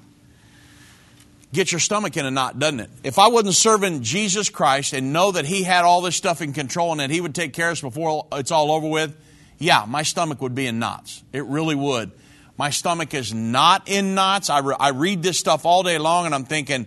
[1.52, 2.90] get your stomach in a knot, doesn't it?
[3.04, 6.52] If I wasn't serving Jesus Christ and know that He had all this stuff in
[6.52, 9.16] control and that He would take care of us before it's all over with,
[9.58, 11.22] yeah, my stomach would be in knots.
[11.32, 12.10] It really would.
[12.56, 14.50] My stomach is not in knots.
[14.50, 16.86] I, re- I read this stuff all day long and I'm thinking,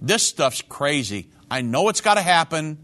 [0.00, 1.28] this stuff's crazy.
[1.50, 2.78] I know it's got to happen.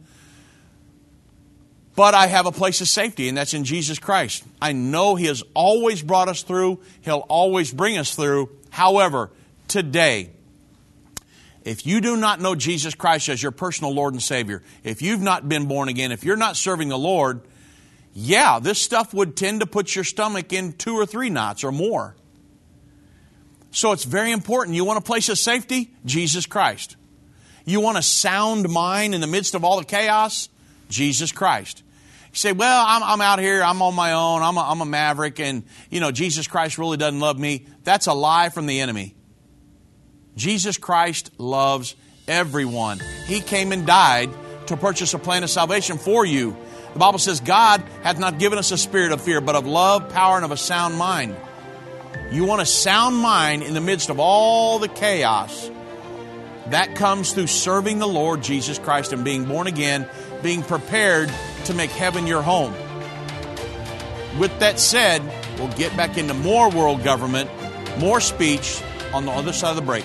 [1.94, 4.44] But I have a place of safety, and that's in Jesus Christ.
[4.62, 8.48] I know He has always brought us through, He'll always bring us through.
[8.70, 9.30] However,
[9.68, 10.30] today,
[11.64, 15.20] if you do not know Jesus Christ as your personal Lord and Savior, if you've
[15.20, 17.40] not been born again, if you're not serving the Lord,
[18.14, 21.72] yeah, this stuff would tend to put your stomach in two or three knots or
[21.72, 22.14] more.
[23.70, 24.76] So it's very important.
[24.76, 25.92] You want a place of safety?
[26.04, 26.96] Jesus Christ.
[27.64, 30.48] You want a sound mind in the midst of all the chaos?
[30.90, 31.82] Jesus Christ.
[32.32, 34.86] You say, well, I'm, I'm out here, I'm on my own, I'm a, I'm a
[34.86, 37.66] maverick, and, you know, Jesus Christ really doesn't love me.
[37.84, 39.14] That's a lie from the enemy.
[40.36, 41.94] Jesus Christ loves
[42.26, 43.00] everyone.
[43.26, 44.30] He came and died
[44.66, 46.56] to purchase a plan of salvation for you.
[46.92, 50.10] The Bible says, God hath not given us a spirit of fear, but of love,
[50.10, 51.36] power, and of a sound mind.
[52.30, 55.70] You want a sound mind in the midst of all the chaos.
[56.66, 60.08] That comes through serving the Lord Jesus Christ and being born again
[60.42, 61.32] being prepared
[61.64, 62.74] to make heaven your home.
[64.38, 65.22] With that said,
[65.58, 67.50] we'll get back into more world government,
[67.98, 70.04] more speech on the other side of the break.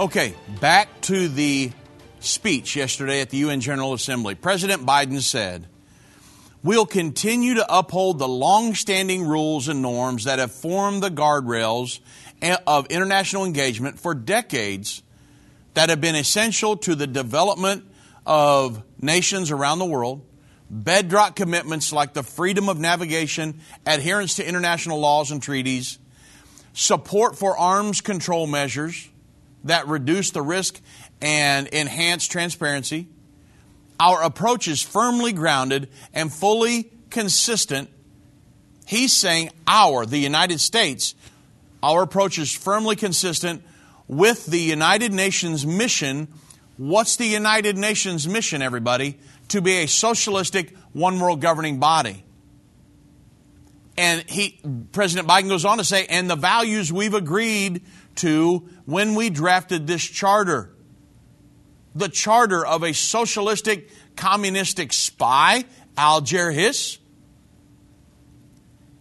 [0.00, 0.32] Okay,
[0.62, 1.72] back to the
[2.20, 5.66] speech yesterday at the UN General Assembly, President Biden said,
[6.62, 12.00] We'll continue to uphold the long-standing rules and norms that have formed the guardrails
[12.66, 15.02] of international engagement for decades
[15.74, 17.84] that have been essential to the development
[18.24, 20.22] of nations around the world,
[20.70, 25.98] bedrock commitments like the freedom of navigation, adherence to international laws and treaties,
[26.72, 29.09] support for arms control measures
[29.64, 30.80] that reduce the risk
[31.20, 33.08] and enhance transparency.
[33.98, 37.90] Our approach is firmly grounded and fully consistent.
[38.86, 41.14] He's saying our, the United States,
[41.82, 43.62] our approach is firmly consistent
[44.08, 46.28] with the United Nations mission.
[46.76, 49.18] What's the United Nations mission, everybody?
[49.48, 52.24] To be a socialistic, one world governing body.
[53.96, 54.58] And he,
[54.92, 57.82] President Biden goes on to say, and the values we've agreed
[58.16, 60.74] to when we drafted this charter.
[61.94, 65.64] The charter of a socialistic, communistic spy,
[65.96, 66.98] Alger Hiss.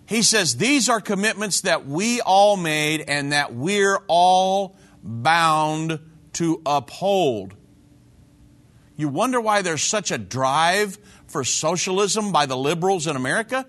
[0.07, 5.99] He says these are commitments that we all made and that we're all bound
[6.33, 7.53] to uphold.
[8.97, 10.97] You wonder why there's such a drive
[11.27, 13.65] for socialism by the liberals in America?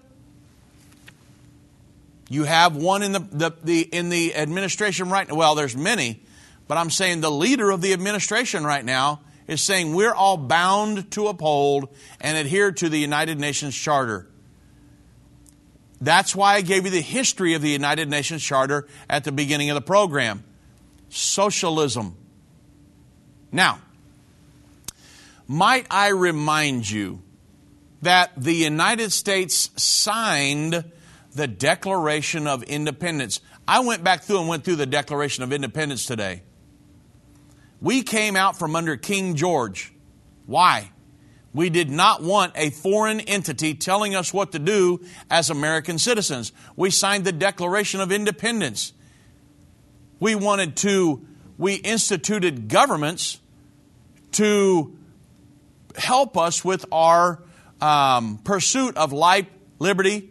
[2.31, 5.35] You have one in the, the, the, in the administration right now.
[5.35, 6.23] Well, there's many,
[6.69, 11.11] but I'm saying the leader of the administration right now is saying we're all bound
[11.11, 11.89] to uphold
[12.21, 14.29] and adhere to the United Nations Charter.
[16.01, 19.69] That's why I gave you the history of the United Nations Charter at the beginning
[19.71, 20.45] of the program.
[21.09, 22.17] Socialism.
[23.51, 23.81] Now,
[25.49, 27.21] might I remind you
[28.03, 30.85] that the United States signed
[31.35, 33.41] the Declaration of Independence.
[33.67, 36.43] I went back through and went through the Declaration of Independence today.
[37.81, 39.93] We came out from under King George.
[40.47, 40.91] Why?
[41.53, 45.01] We did not want a foreign entity telling us what to do
[45.31, 46.53] as American citizens.
[46.77, 48.93] We signed the Declaration of Independence.
[50.21, 51.27] We wanted to,
[51.59, 53.41] we instituted governments
[54.33, 54.97] to
[55.97, 57.43] help us with our
[57.81, 59.47] um, pursuit of life,
[59.79, 60.30] liberty,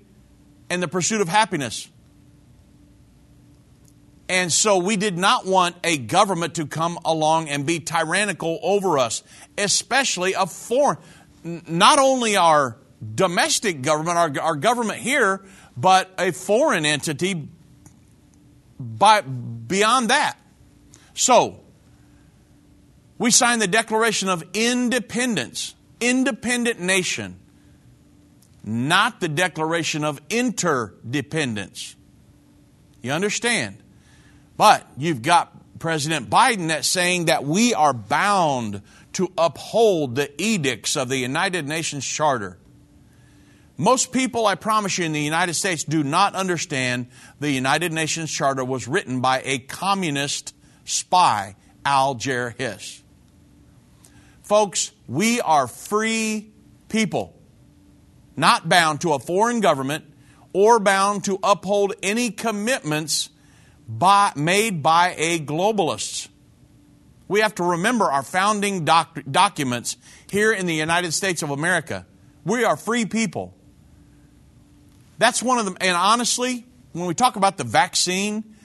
[0.70, 1.88] and the pursuit of happiness.
[4.30, 9.00] And so we did not want a government to come along and be tyrannical over
[9.00, 9.24] us,
[9.58, 11.00] especially a foreign,
[11.44, 12.78] not only our
[13.16, 15.42] domestic government, our, our government here,
[15.76, 17.50] but a foreign entity
[18.80, 20.38] by, beyond that.
[21.16, 21.62] So,
[23.18, 27.40] we signed the Declaration of Independence, independent nation
[28.64, 31.96] not the declaration of interdependence.
[33.02, 33.78] You understand?
[34.58, 38.82] But you've got President Biden that's saying that we are bound
[39.14, 42.58] to uphold the edicts of the United Nations Charter.
[43.78, 47.08] Most people, I promise you, in the United States do not understand
[47.40, 50.54] the United Nations Charter was written by a communist
[50.84, 51.56] spy,
[51.86, 53.02] Alger Hiss.
[54.44, 56.52] Folks, we are free
[56.90, 57.39] people
[58.40, 60.06] not bound to a foreign government
[60.54, 63.30] or bound to uphold any commitments
[63.88, 66.28] by, made by a globalist.
[67.28, 69.98] We have to remember our founding doc, documents
[70.32, 72.06] here in the United States of America.
[72.44, 73.54] We are free people.
[75.20, 78.56] That's one of them, and honestly, when we talk about the vaccine,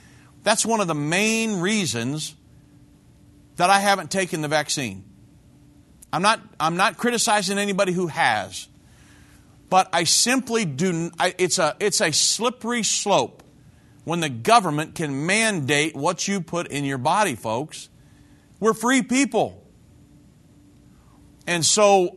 [0.43, 2.33] that's one of the main reasons
[3.57, 5.03] that I haven't taken the vaccine.
[6.13, 8.67] I'm not, I'm not criticizing anybody who has
[9.75, 11.11] but I simply do.
[11.19, 13.43] I, it's a it's a slippery slope
[14.05, 17.89] when the government can mandate what you put in your body, folks.
[18.61, 19.61] We're free people.
[21.45, 22.15] And so,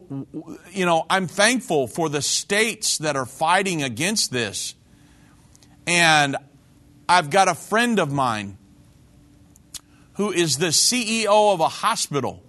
[0.70, 4.76] you know, I'm thankful for the states that are fighting against this.
[5.84, 6.36] And
[7.09, 8.56] I've got a friend of mine
[10.12, 12.40] who is the CEO of a hospital.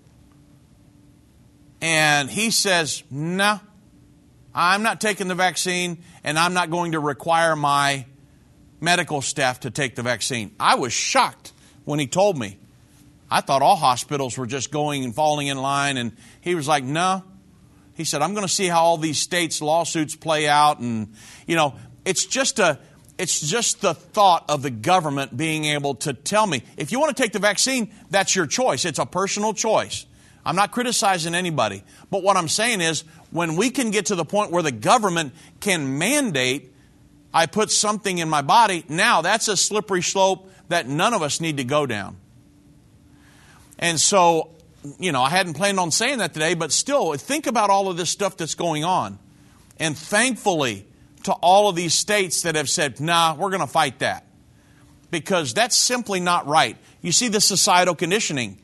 [1.82, 3.62] And he says, nah,
[4.54, 8.06] I'm not taking the vaccine, and I'm not going to require my
[8.82, 10.56] medical staff to take the vaccine.
[10.60, 11.54] I was shocked
[11.86, 12.58] when he told me.
[13.32, 16.84] I thought all hospitals were just going and falling in line, and he was like,
[16.84, 17.24] no.
[17.94, 20.80] He said, I'm going to see how all these states' lawsuits play out.
[20.80, 21.14] And,
[21.46, 21.76] you know,
[22.06, 22.80] it's just a.
[23.18, 27.14] It's just the thought of the government being able to tell me if you want
[27.16, 28.86] to take the vaccine, that's your choice.
[28.86, 30.06] It's a personal choice.
[30.46, 31.84] I'm not criticizing anybody.
[32.10, 35.34] But what I'm saying is when we can get to the point where the government
[35.60, 36.74] can mandate
[37.34, 41.40] I put something in my body, now that's a slippery slope that none of us
[41.40, 42.18] need to go down.
[43.78, 44.52] And so,
[45.00, 47.98] you know, I hadn't planned on saying that today, but still, think about all of
[47.98, 49.20] this stuff that's going on.
[49.78, 50.86] And thankfully,
[51.24, 54.26] to all of these states that have said, nah, we're going to fight that.
[55.12, 56.78] Because that's simply not right.
[57.02, 58.60] You see the societal conditioning.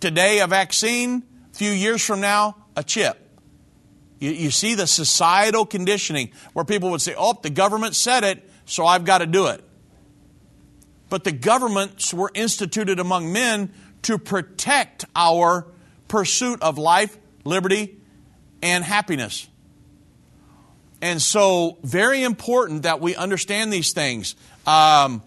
[0.00, 3.18] Today, a vaccine, a few years from now, a chip.
[4.22, 8.48] You, you see the societal conditioning where people would say, oh, the government said it,
[8.66, 9.64] so I've got to do it.
[11.10, 15.66] But the governments were instituted among men to protect our
[16.06, 17.98] pursuit of life, liberty,
[18.62, 19.48] and happiness.
[21.00, 24.36] And so, very important that we understand these things.
[24.68, 25.20] Um,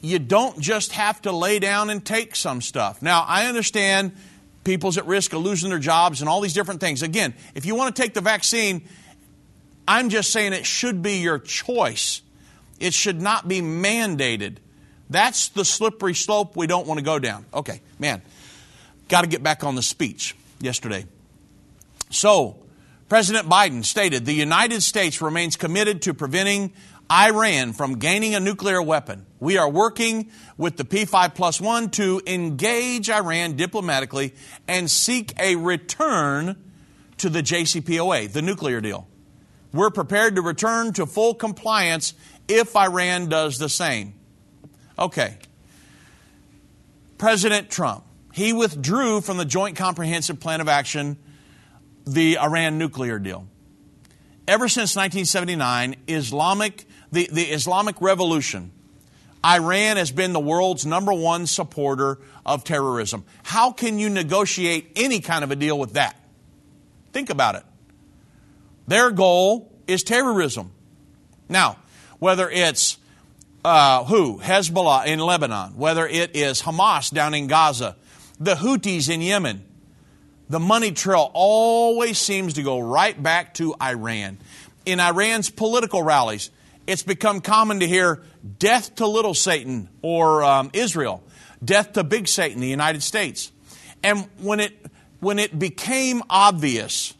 [0.00, 3.00] you don't just have to lay down and take some stuff.
[3.00, 4.16] Now, I understand
[4.64, 7.02] people's at risk of losing their jobs and all these different things.
[7.02, 8.88] Again, if you want to take the vaccine,
[9.86, 12.22] I'm just saying it should be your choice.
[12.80, 14.56] It should not be mandated.
[15.10, 17.46] That's the slippery slope we don't want to go down.
[17.52, 18.22] Okay, man,
[19.08, 21.04] got to get back on the speech yesterday.
[22.10, 22.56] So,
[23.08, 26.72] President Biden stated the United States remains committed to preventing
[27.10, 29.26] Iran from gaining a nuclear weapon.
[29.38, 34.34] We are working with the P5 plus one to engage Iran diplomatically
[34.66, 36.56] and seek a return
[37.18, 39.06] to the JCPOA, the nuclear deal.
[39.72, 42.14] We're prepared to return to full compliance
[42.48, 44.14] if Iran does the same.
[44.98, 45.36] Okay.
[47.18, 51.16] President Trump, he withdrew from the Joint Comprehensive Plan of Action,
[52.06, 53.46] the Iran nuclear deal.
[54.46, 56.84] Ever since 1979, Islamic,
[57.14, 58.70] the, the Islamic Revolution,
[59.44, 63.24] Iran has been the world's number one supporter of terrorism.
[63.42, 66.18] How can you negotiate any kind of a deal with that?
[67.12, 67.62] Think about it.
[68.86, 70.72] Their goal is terrorism.
[71.48, 71.78] Now,
[72.18, 72.98] whether it's
[73.64, 74.40] uh, who?
[74.40, 77.96] Hezbollah in Lebanon, whether it is Hamas down in Gaza,
[78.40, 79.64] the Houthis in Yemen,
[80.48, 84.38] the money trail always seems to go right back to Iran.
[84.84, 86.50] In Iran's political rallies,
[86.86, 88.22] it's become common to hear
[88.58, 91.22] death to little Satan or um, Israel,
[91.64, 93.52] death to big Satan, the United States.
[94.02, 94.72] And when it,
[95.20, 97.14] when it became obvious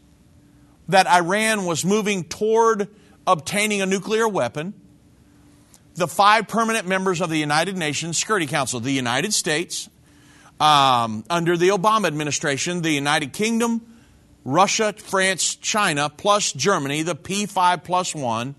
[0.88, 2.88] that Iran was moving toward
[3.26, 4.74] obtaining a nuclear weapon,
[5.94, 9.88] the five permanent members of the United Nations Security Council, the United States,
[10.60, 13.80] um, under the Obama administration, the United Kingdom,
[14.44, 18.54] Russia, France, China, plus Germany, the P5 plus one,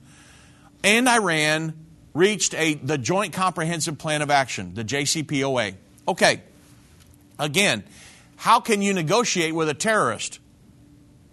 [0.85, 1.73] and Iran
[2.13, 5.75] reached a, the Joint Comprehensive Plan of Action, the JCPOA.
[6.07, 6.43] Okay,
[7.39, 7.83] again,
[8.37, 10.39] how can you negotiate with a terrorist?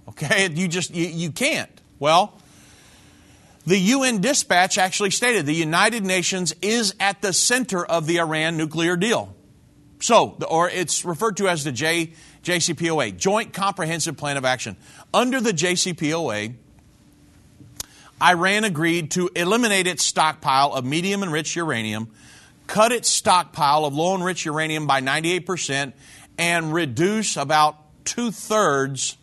[0.09, 1.71] Okay, you just, you, you can't.
[1.99, 2.37] Well,
[3.67, 8.57] the UN dispatch actually stated the United Nations is at the center of the Iran
[8.57, 9.37] nuclear deal.
[10.01, 14.77] So, or it's referred to as the J, JCPOA, Joint Comprehensive Plan of Action.
[15.15, 16.55] Under the JCPOA,
[18.23, 22.09] Iran agreed to eliminate its stockpile of medium enriched uranium,
[22.69, 25.93] cut its stockpile of low enriched uranium by 98%,
[26.39, 29.17] and reduce about two thirds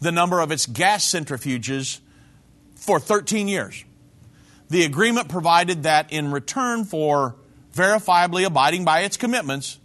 [0.00, 2.00] the number of its gas centrifuges
[2.74, 3.84] for 13 years.
[4.70, 7.36] The agreement provided that in return for
[7.74, 9.78] verifiably abiding by its commitments,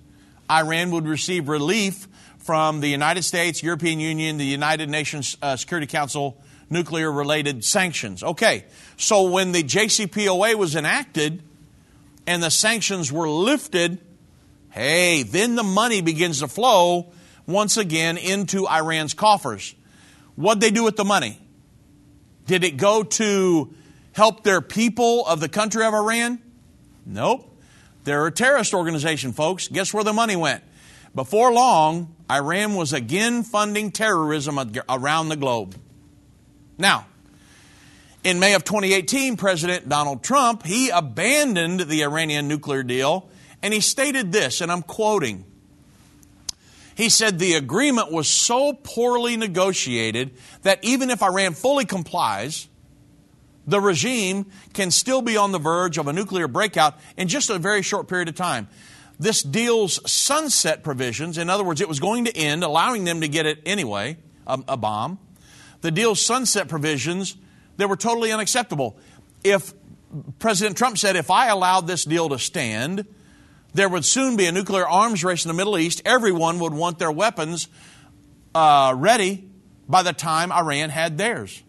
[0.50, 5.88] Iran would receive relief from the United States, European Union, the United Nations uh, Security
[5.88, 6.38] Council
[6.76, 8.22] nuclear related sanctions.
[8.22, 8.66] Okay,
[8.98, 11.42] so when the JCPOA was enacted
[12.28, 14.00] and the sanctions were lifted,
[14.72, 17.14] hey, then the money begins to flow
[17.48, 19.74] once again into Iran's coffers.
[20.36, 21.40] What'd they do with the money?
[22.46, 23.74] Did it go to
[24.12, 26.42] help their people of the country of Iran?
[27.06, 27.58] Nope.
[28.04, 29.70] They're a terrorist organization, folks.
[29.70, 30.62] Guess where the money went?
[31.16, 34.60] Before long, Iran was again funding terrorism
[34.90, 35.80] around the globe.
[36.78, 37.06] Now,
[38.24, 43.30] in May of 2018, President Donald Trump, he abandoned the Iranian nuclear deal
[43.62, 45.46] and he stated this, and I'm quoting.
[46.96, 52.68] He said the agreement was so poorly negotiated that even if Iran fully complies,
[53.68, 57.58] the regime can still be on the verge of a nuclear breakout in just a
[57.58, 58.68] very short period of time.
[59.20, 63.28] This deal's sunset provisions, in other words, it was going to end, allowing them to
[63.28, 65.18] get it anyway, a, a bomb.
[65.86, 67.38] The deal's sunset provisions,
[67.78, 68.98] they were totally unacceptable.
[69.44, 69.72] If
[70.40, 73.06] President Trump said, if I allowed this deal to stand,
[73.76, 76.02] there would soon be a nuclear arms race in the Middle East.
[76.04, 77.68] Everyone would want their weapons
[78.56, 79.48] uh, ready
[79.88, 81.62] by the time Iran had theirs.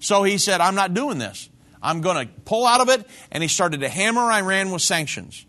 [0.00, 1.48] So he said, I'm not doing this.
[1.82, 3.08] I'm going to pull out of it.
[3.32, 5.46] And he started to hammer Iran with sanctions.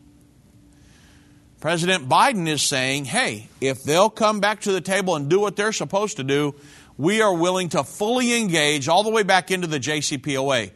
[1.60, 5.58] President Biden is saying, hey, if they'll come back to the table and do what
[5.58, 6.56] they're supposed to do,
[6.98, 10.72] we are willing to fully engage all the way back into the JCPOA.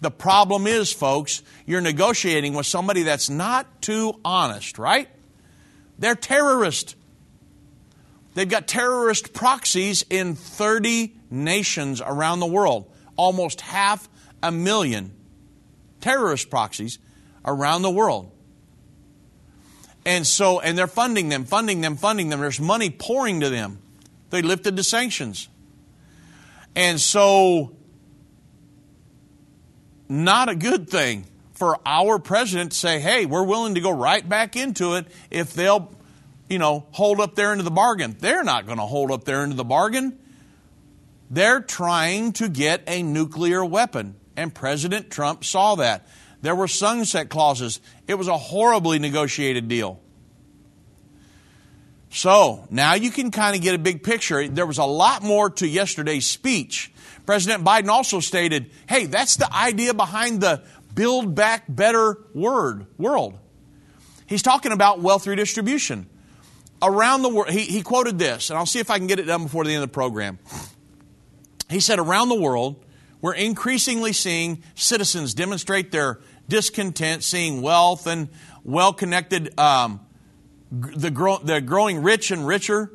[0.00, 5.08] The problem is, folks, you're negotiating with somebody that's not too honest, right?
[5.98, 6.96] They're terrorists.
[8.34, 14.08] They've got terrorist proxies in 30 nations around the world, almost half
[14.42, 15.12] a million
[16.00, 16.98] terrorist proxies
[17.44, 18.30] around the world.
[20.04, 22.40] And so, and they're funding them, funding them, funding them.
[22.40, 23.78] There's money pouring to them.
[24.30, 25.48] They lifted the sanctions.
[26.74, 27.76] And so
[30.08, 34.26] not a good thing for our president to say, hey, we're willing to go right
[34.28, 35.90] back into it if they'll,
[36.48, 38.16] you know, hold up their end of the bargain.
[38.18, 40.18] They're not going to hold up their end of the bargain.
[41.30, 44.16] They're trying to get a nuclear weapon.
[44.36, 46.06] And President Trump saw that.
[46.42, 47.80] There were sunset clauses.
[48.06, 50.01] It was a horribly negotiated deal.
[52.14, 54.46] So now you can kind of get a big picture.
[54.46, 56.92] There was a lot more to yesterday's speech.
[57.24, 60.62] President Biden also stated, hey, that's the idea behind the
[60.94, 63.38] build back better word, world.
[64.26, 66.06] He's talking about wealth redistribution.
[66.82, 69.24] Around the world, he, he quoted this, and I'll see if I can get it
[69.24, 70.38] done before the end of the program.
[71.70, 72.84] He said, around the world,
[73.22, 78.28] we're increasingly seeing citizens demonstrate their discontent, seeing wealth and
[78.64, 80.00] well connected um,
[80.72, 82.90] the, grow, the growing rich and richer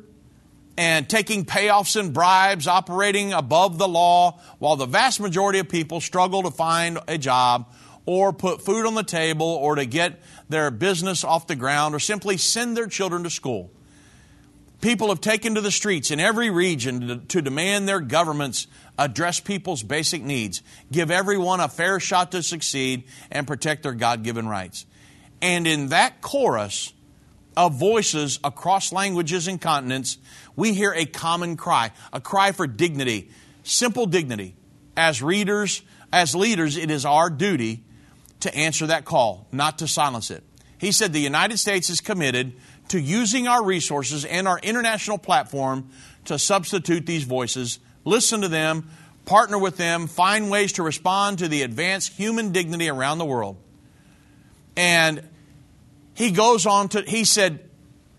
[0.76, 6.00] and taking payoffs and bribes, operating above the law, while the vast majority of people
[6.00, 7.72] struggle to find a job
[8.06, 11.98] or put food on the table or to get their business off the ground or
[11.98, 13.70] simply send their children to school.
[14.80, 19.40] People have taken to the streets in every region to, to demand their governments address
[19.40, 20.62] people's basic needs,
[20.92, 24.86] give everyone a fair shot to succeed, and protect their God given rights.
[25.42, 26.92] And in that chorus,
[27.58, 30.16] of voices across languages and continents,
[30.54, 33.30] we hear a common cry, a cry for dignity,
[33.64, 34.54] simple dignity.
[34.96, 35.82] As readers,
[36.12, 37.82] as leaders, it is our duty
[38.40, 40.44] to answer that call, not to silence it.
[40.78, 42.52] He said the United States is committed
[42.90, 45.90] to using our resources and our international platform
[46.26, 48.88] to substitute these voices, listen to them,
[49.24, 53.56] partner with them, find ways to respond to the advanced human dignity around the world.
[54.76, 55.28] And
[56.18, 57.60] he goes on to, he said,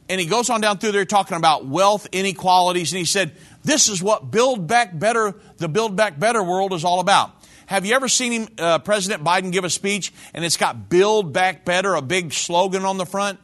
[0.08, 3.34] and he goes on down through there talking about wealth inequalities, and he said,
[3.66, 7.32] this is what Build Back Better, the Build Back Better world is all about.
[7.66, 11.34] Have you ever seen him, uh, President Biden give a speech and it's got Build
[11.34, 13.38] Back Better, a big slogan on the front?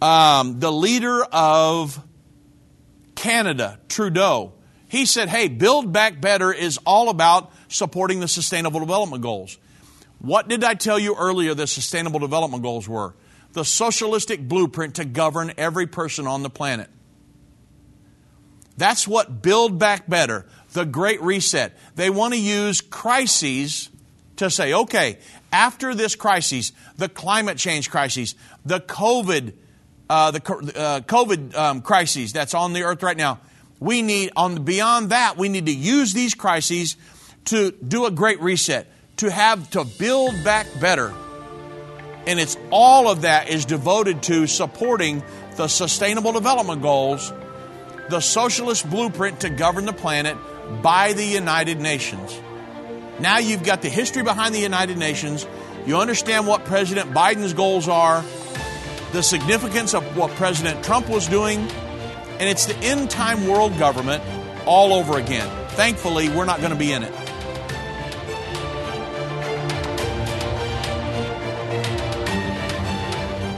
[0.00, 2.02] Um, the leader of
[3.14, 4.54] Canada, Trudeau,
[4.88, 9.58] he said, hey, Build Back Better is all about supporting the Sustainable Development Goals.
[10.22, 13.14] What did I tell you earlier the Sustainable Development Goals were?
[13.54, 16.88] The socialistic blueprint to govern every person on the planet.
[18.76, 21.76] That's what Build Back Better, the Great Reset.
[21.96, 23.90] They want to use crises
[24.36, 25.18] to say, okay,
[25.52, 29.54] after this crisis, the climate change crisis, the COVID,
[30.08, 33.40] uh, the uh, COVID um, crises that's on the earth right now,
[33.80, 36.96] we need on beyond that, we need to use these crises
[37.46, 41.12] to do a great reset to have to build back better.
[42.26, 45.22] And it's all of that is devoted to supporting
[45.56, 47.32] the sustainable development goals,
[48.08, 50.36] the socialist blueprint to govern the planet
[50.82, 52.40] by the United Nations.
[53.20, 55.46] Now you've got the history behind the United Nations.
[55.86, 58.24] You understand what President Biden's goals are,
[59.12, 61.58] the significance of what President Trump was doing,
[62.38, 64.22] and it's the end time world government
[64.66, 65.48] all over again.
[65.70, 67.21] Thankfully, we're not going to be in it.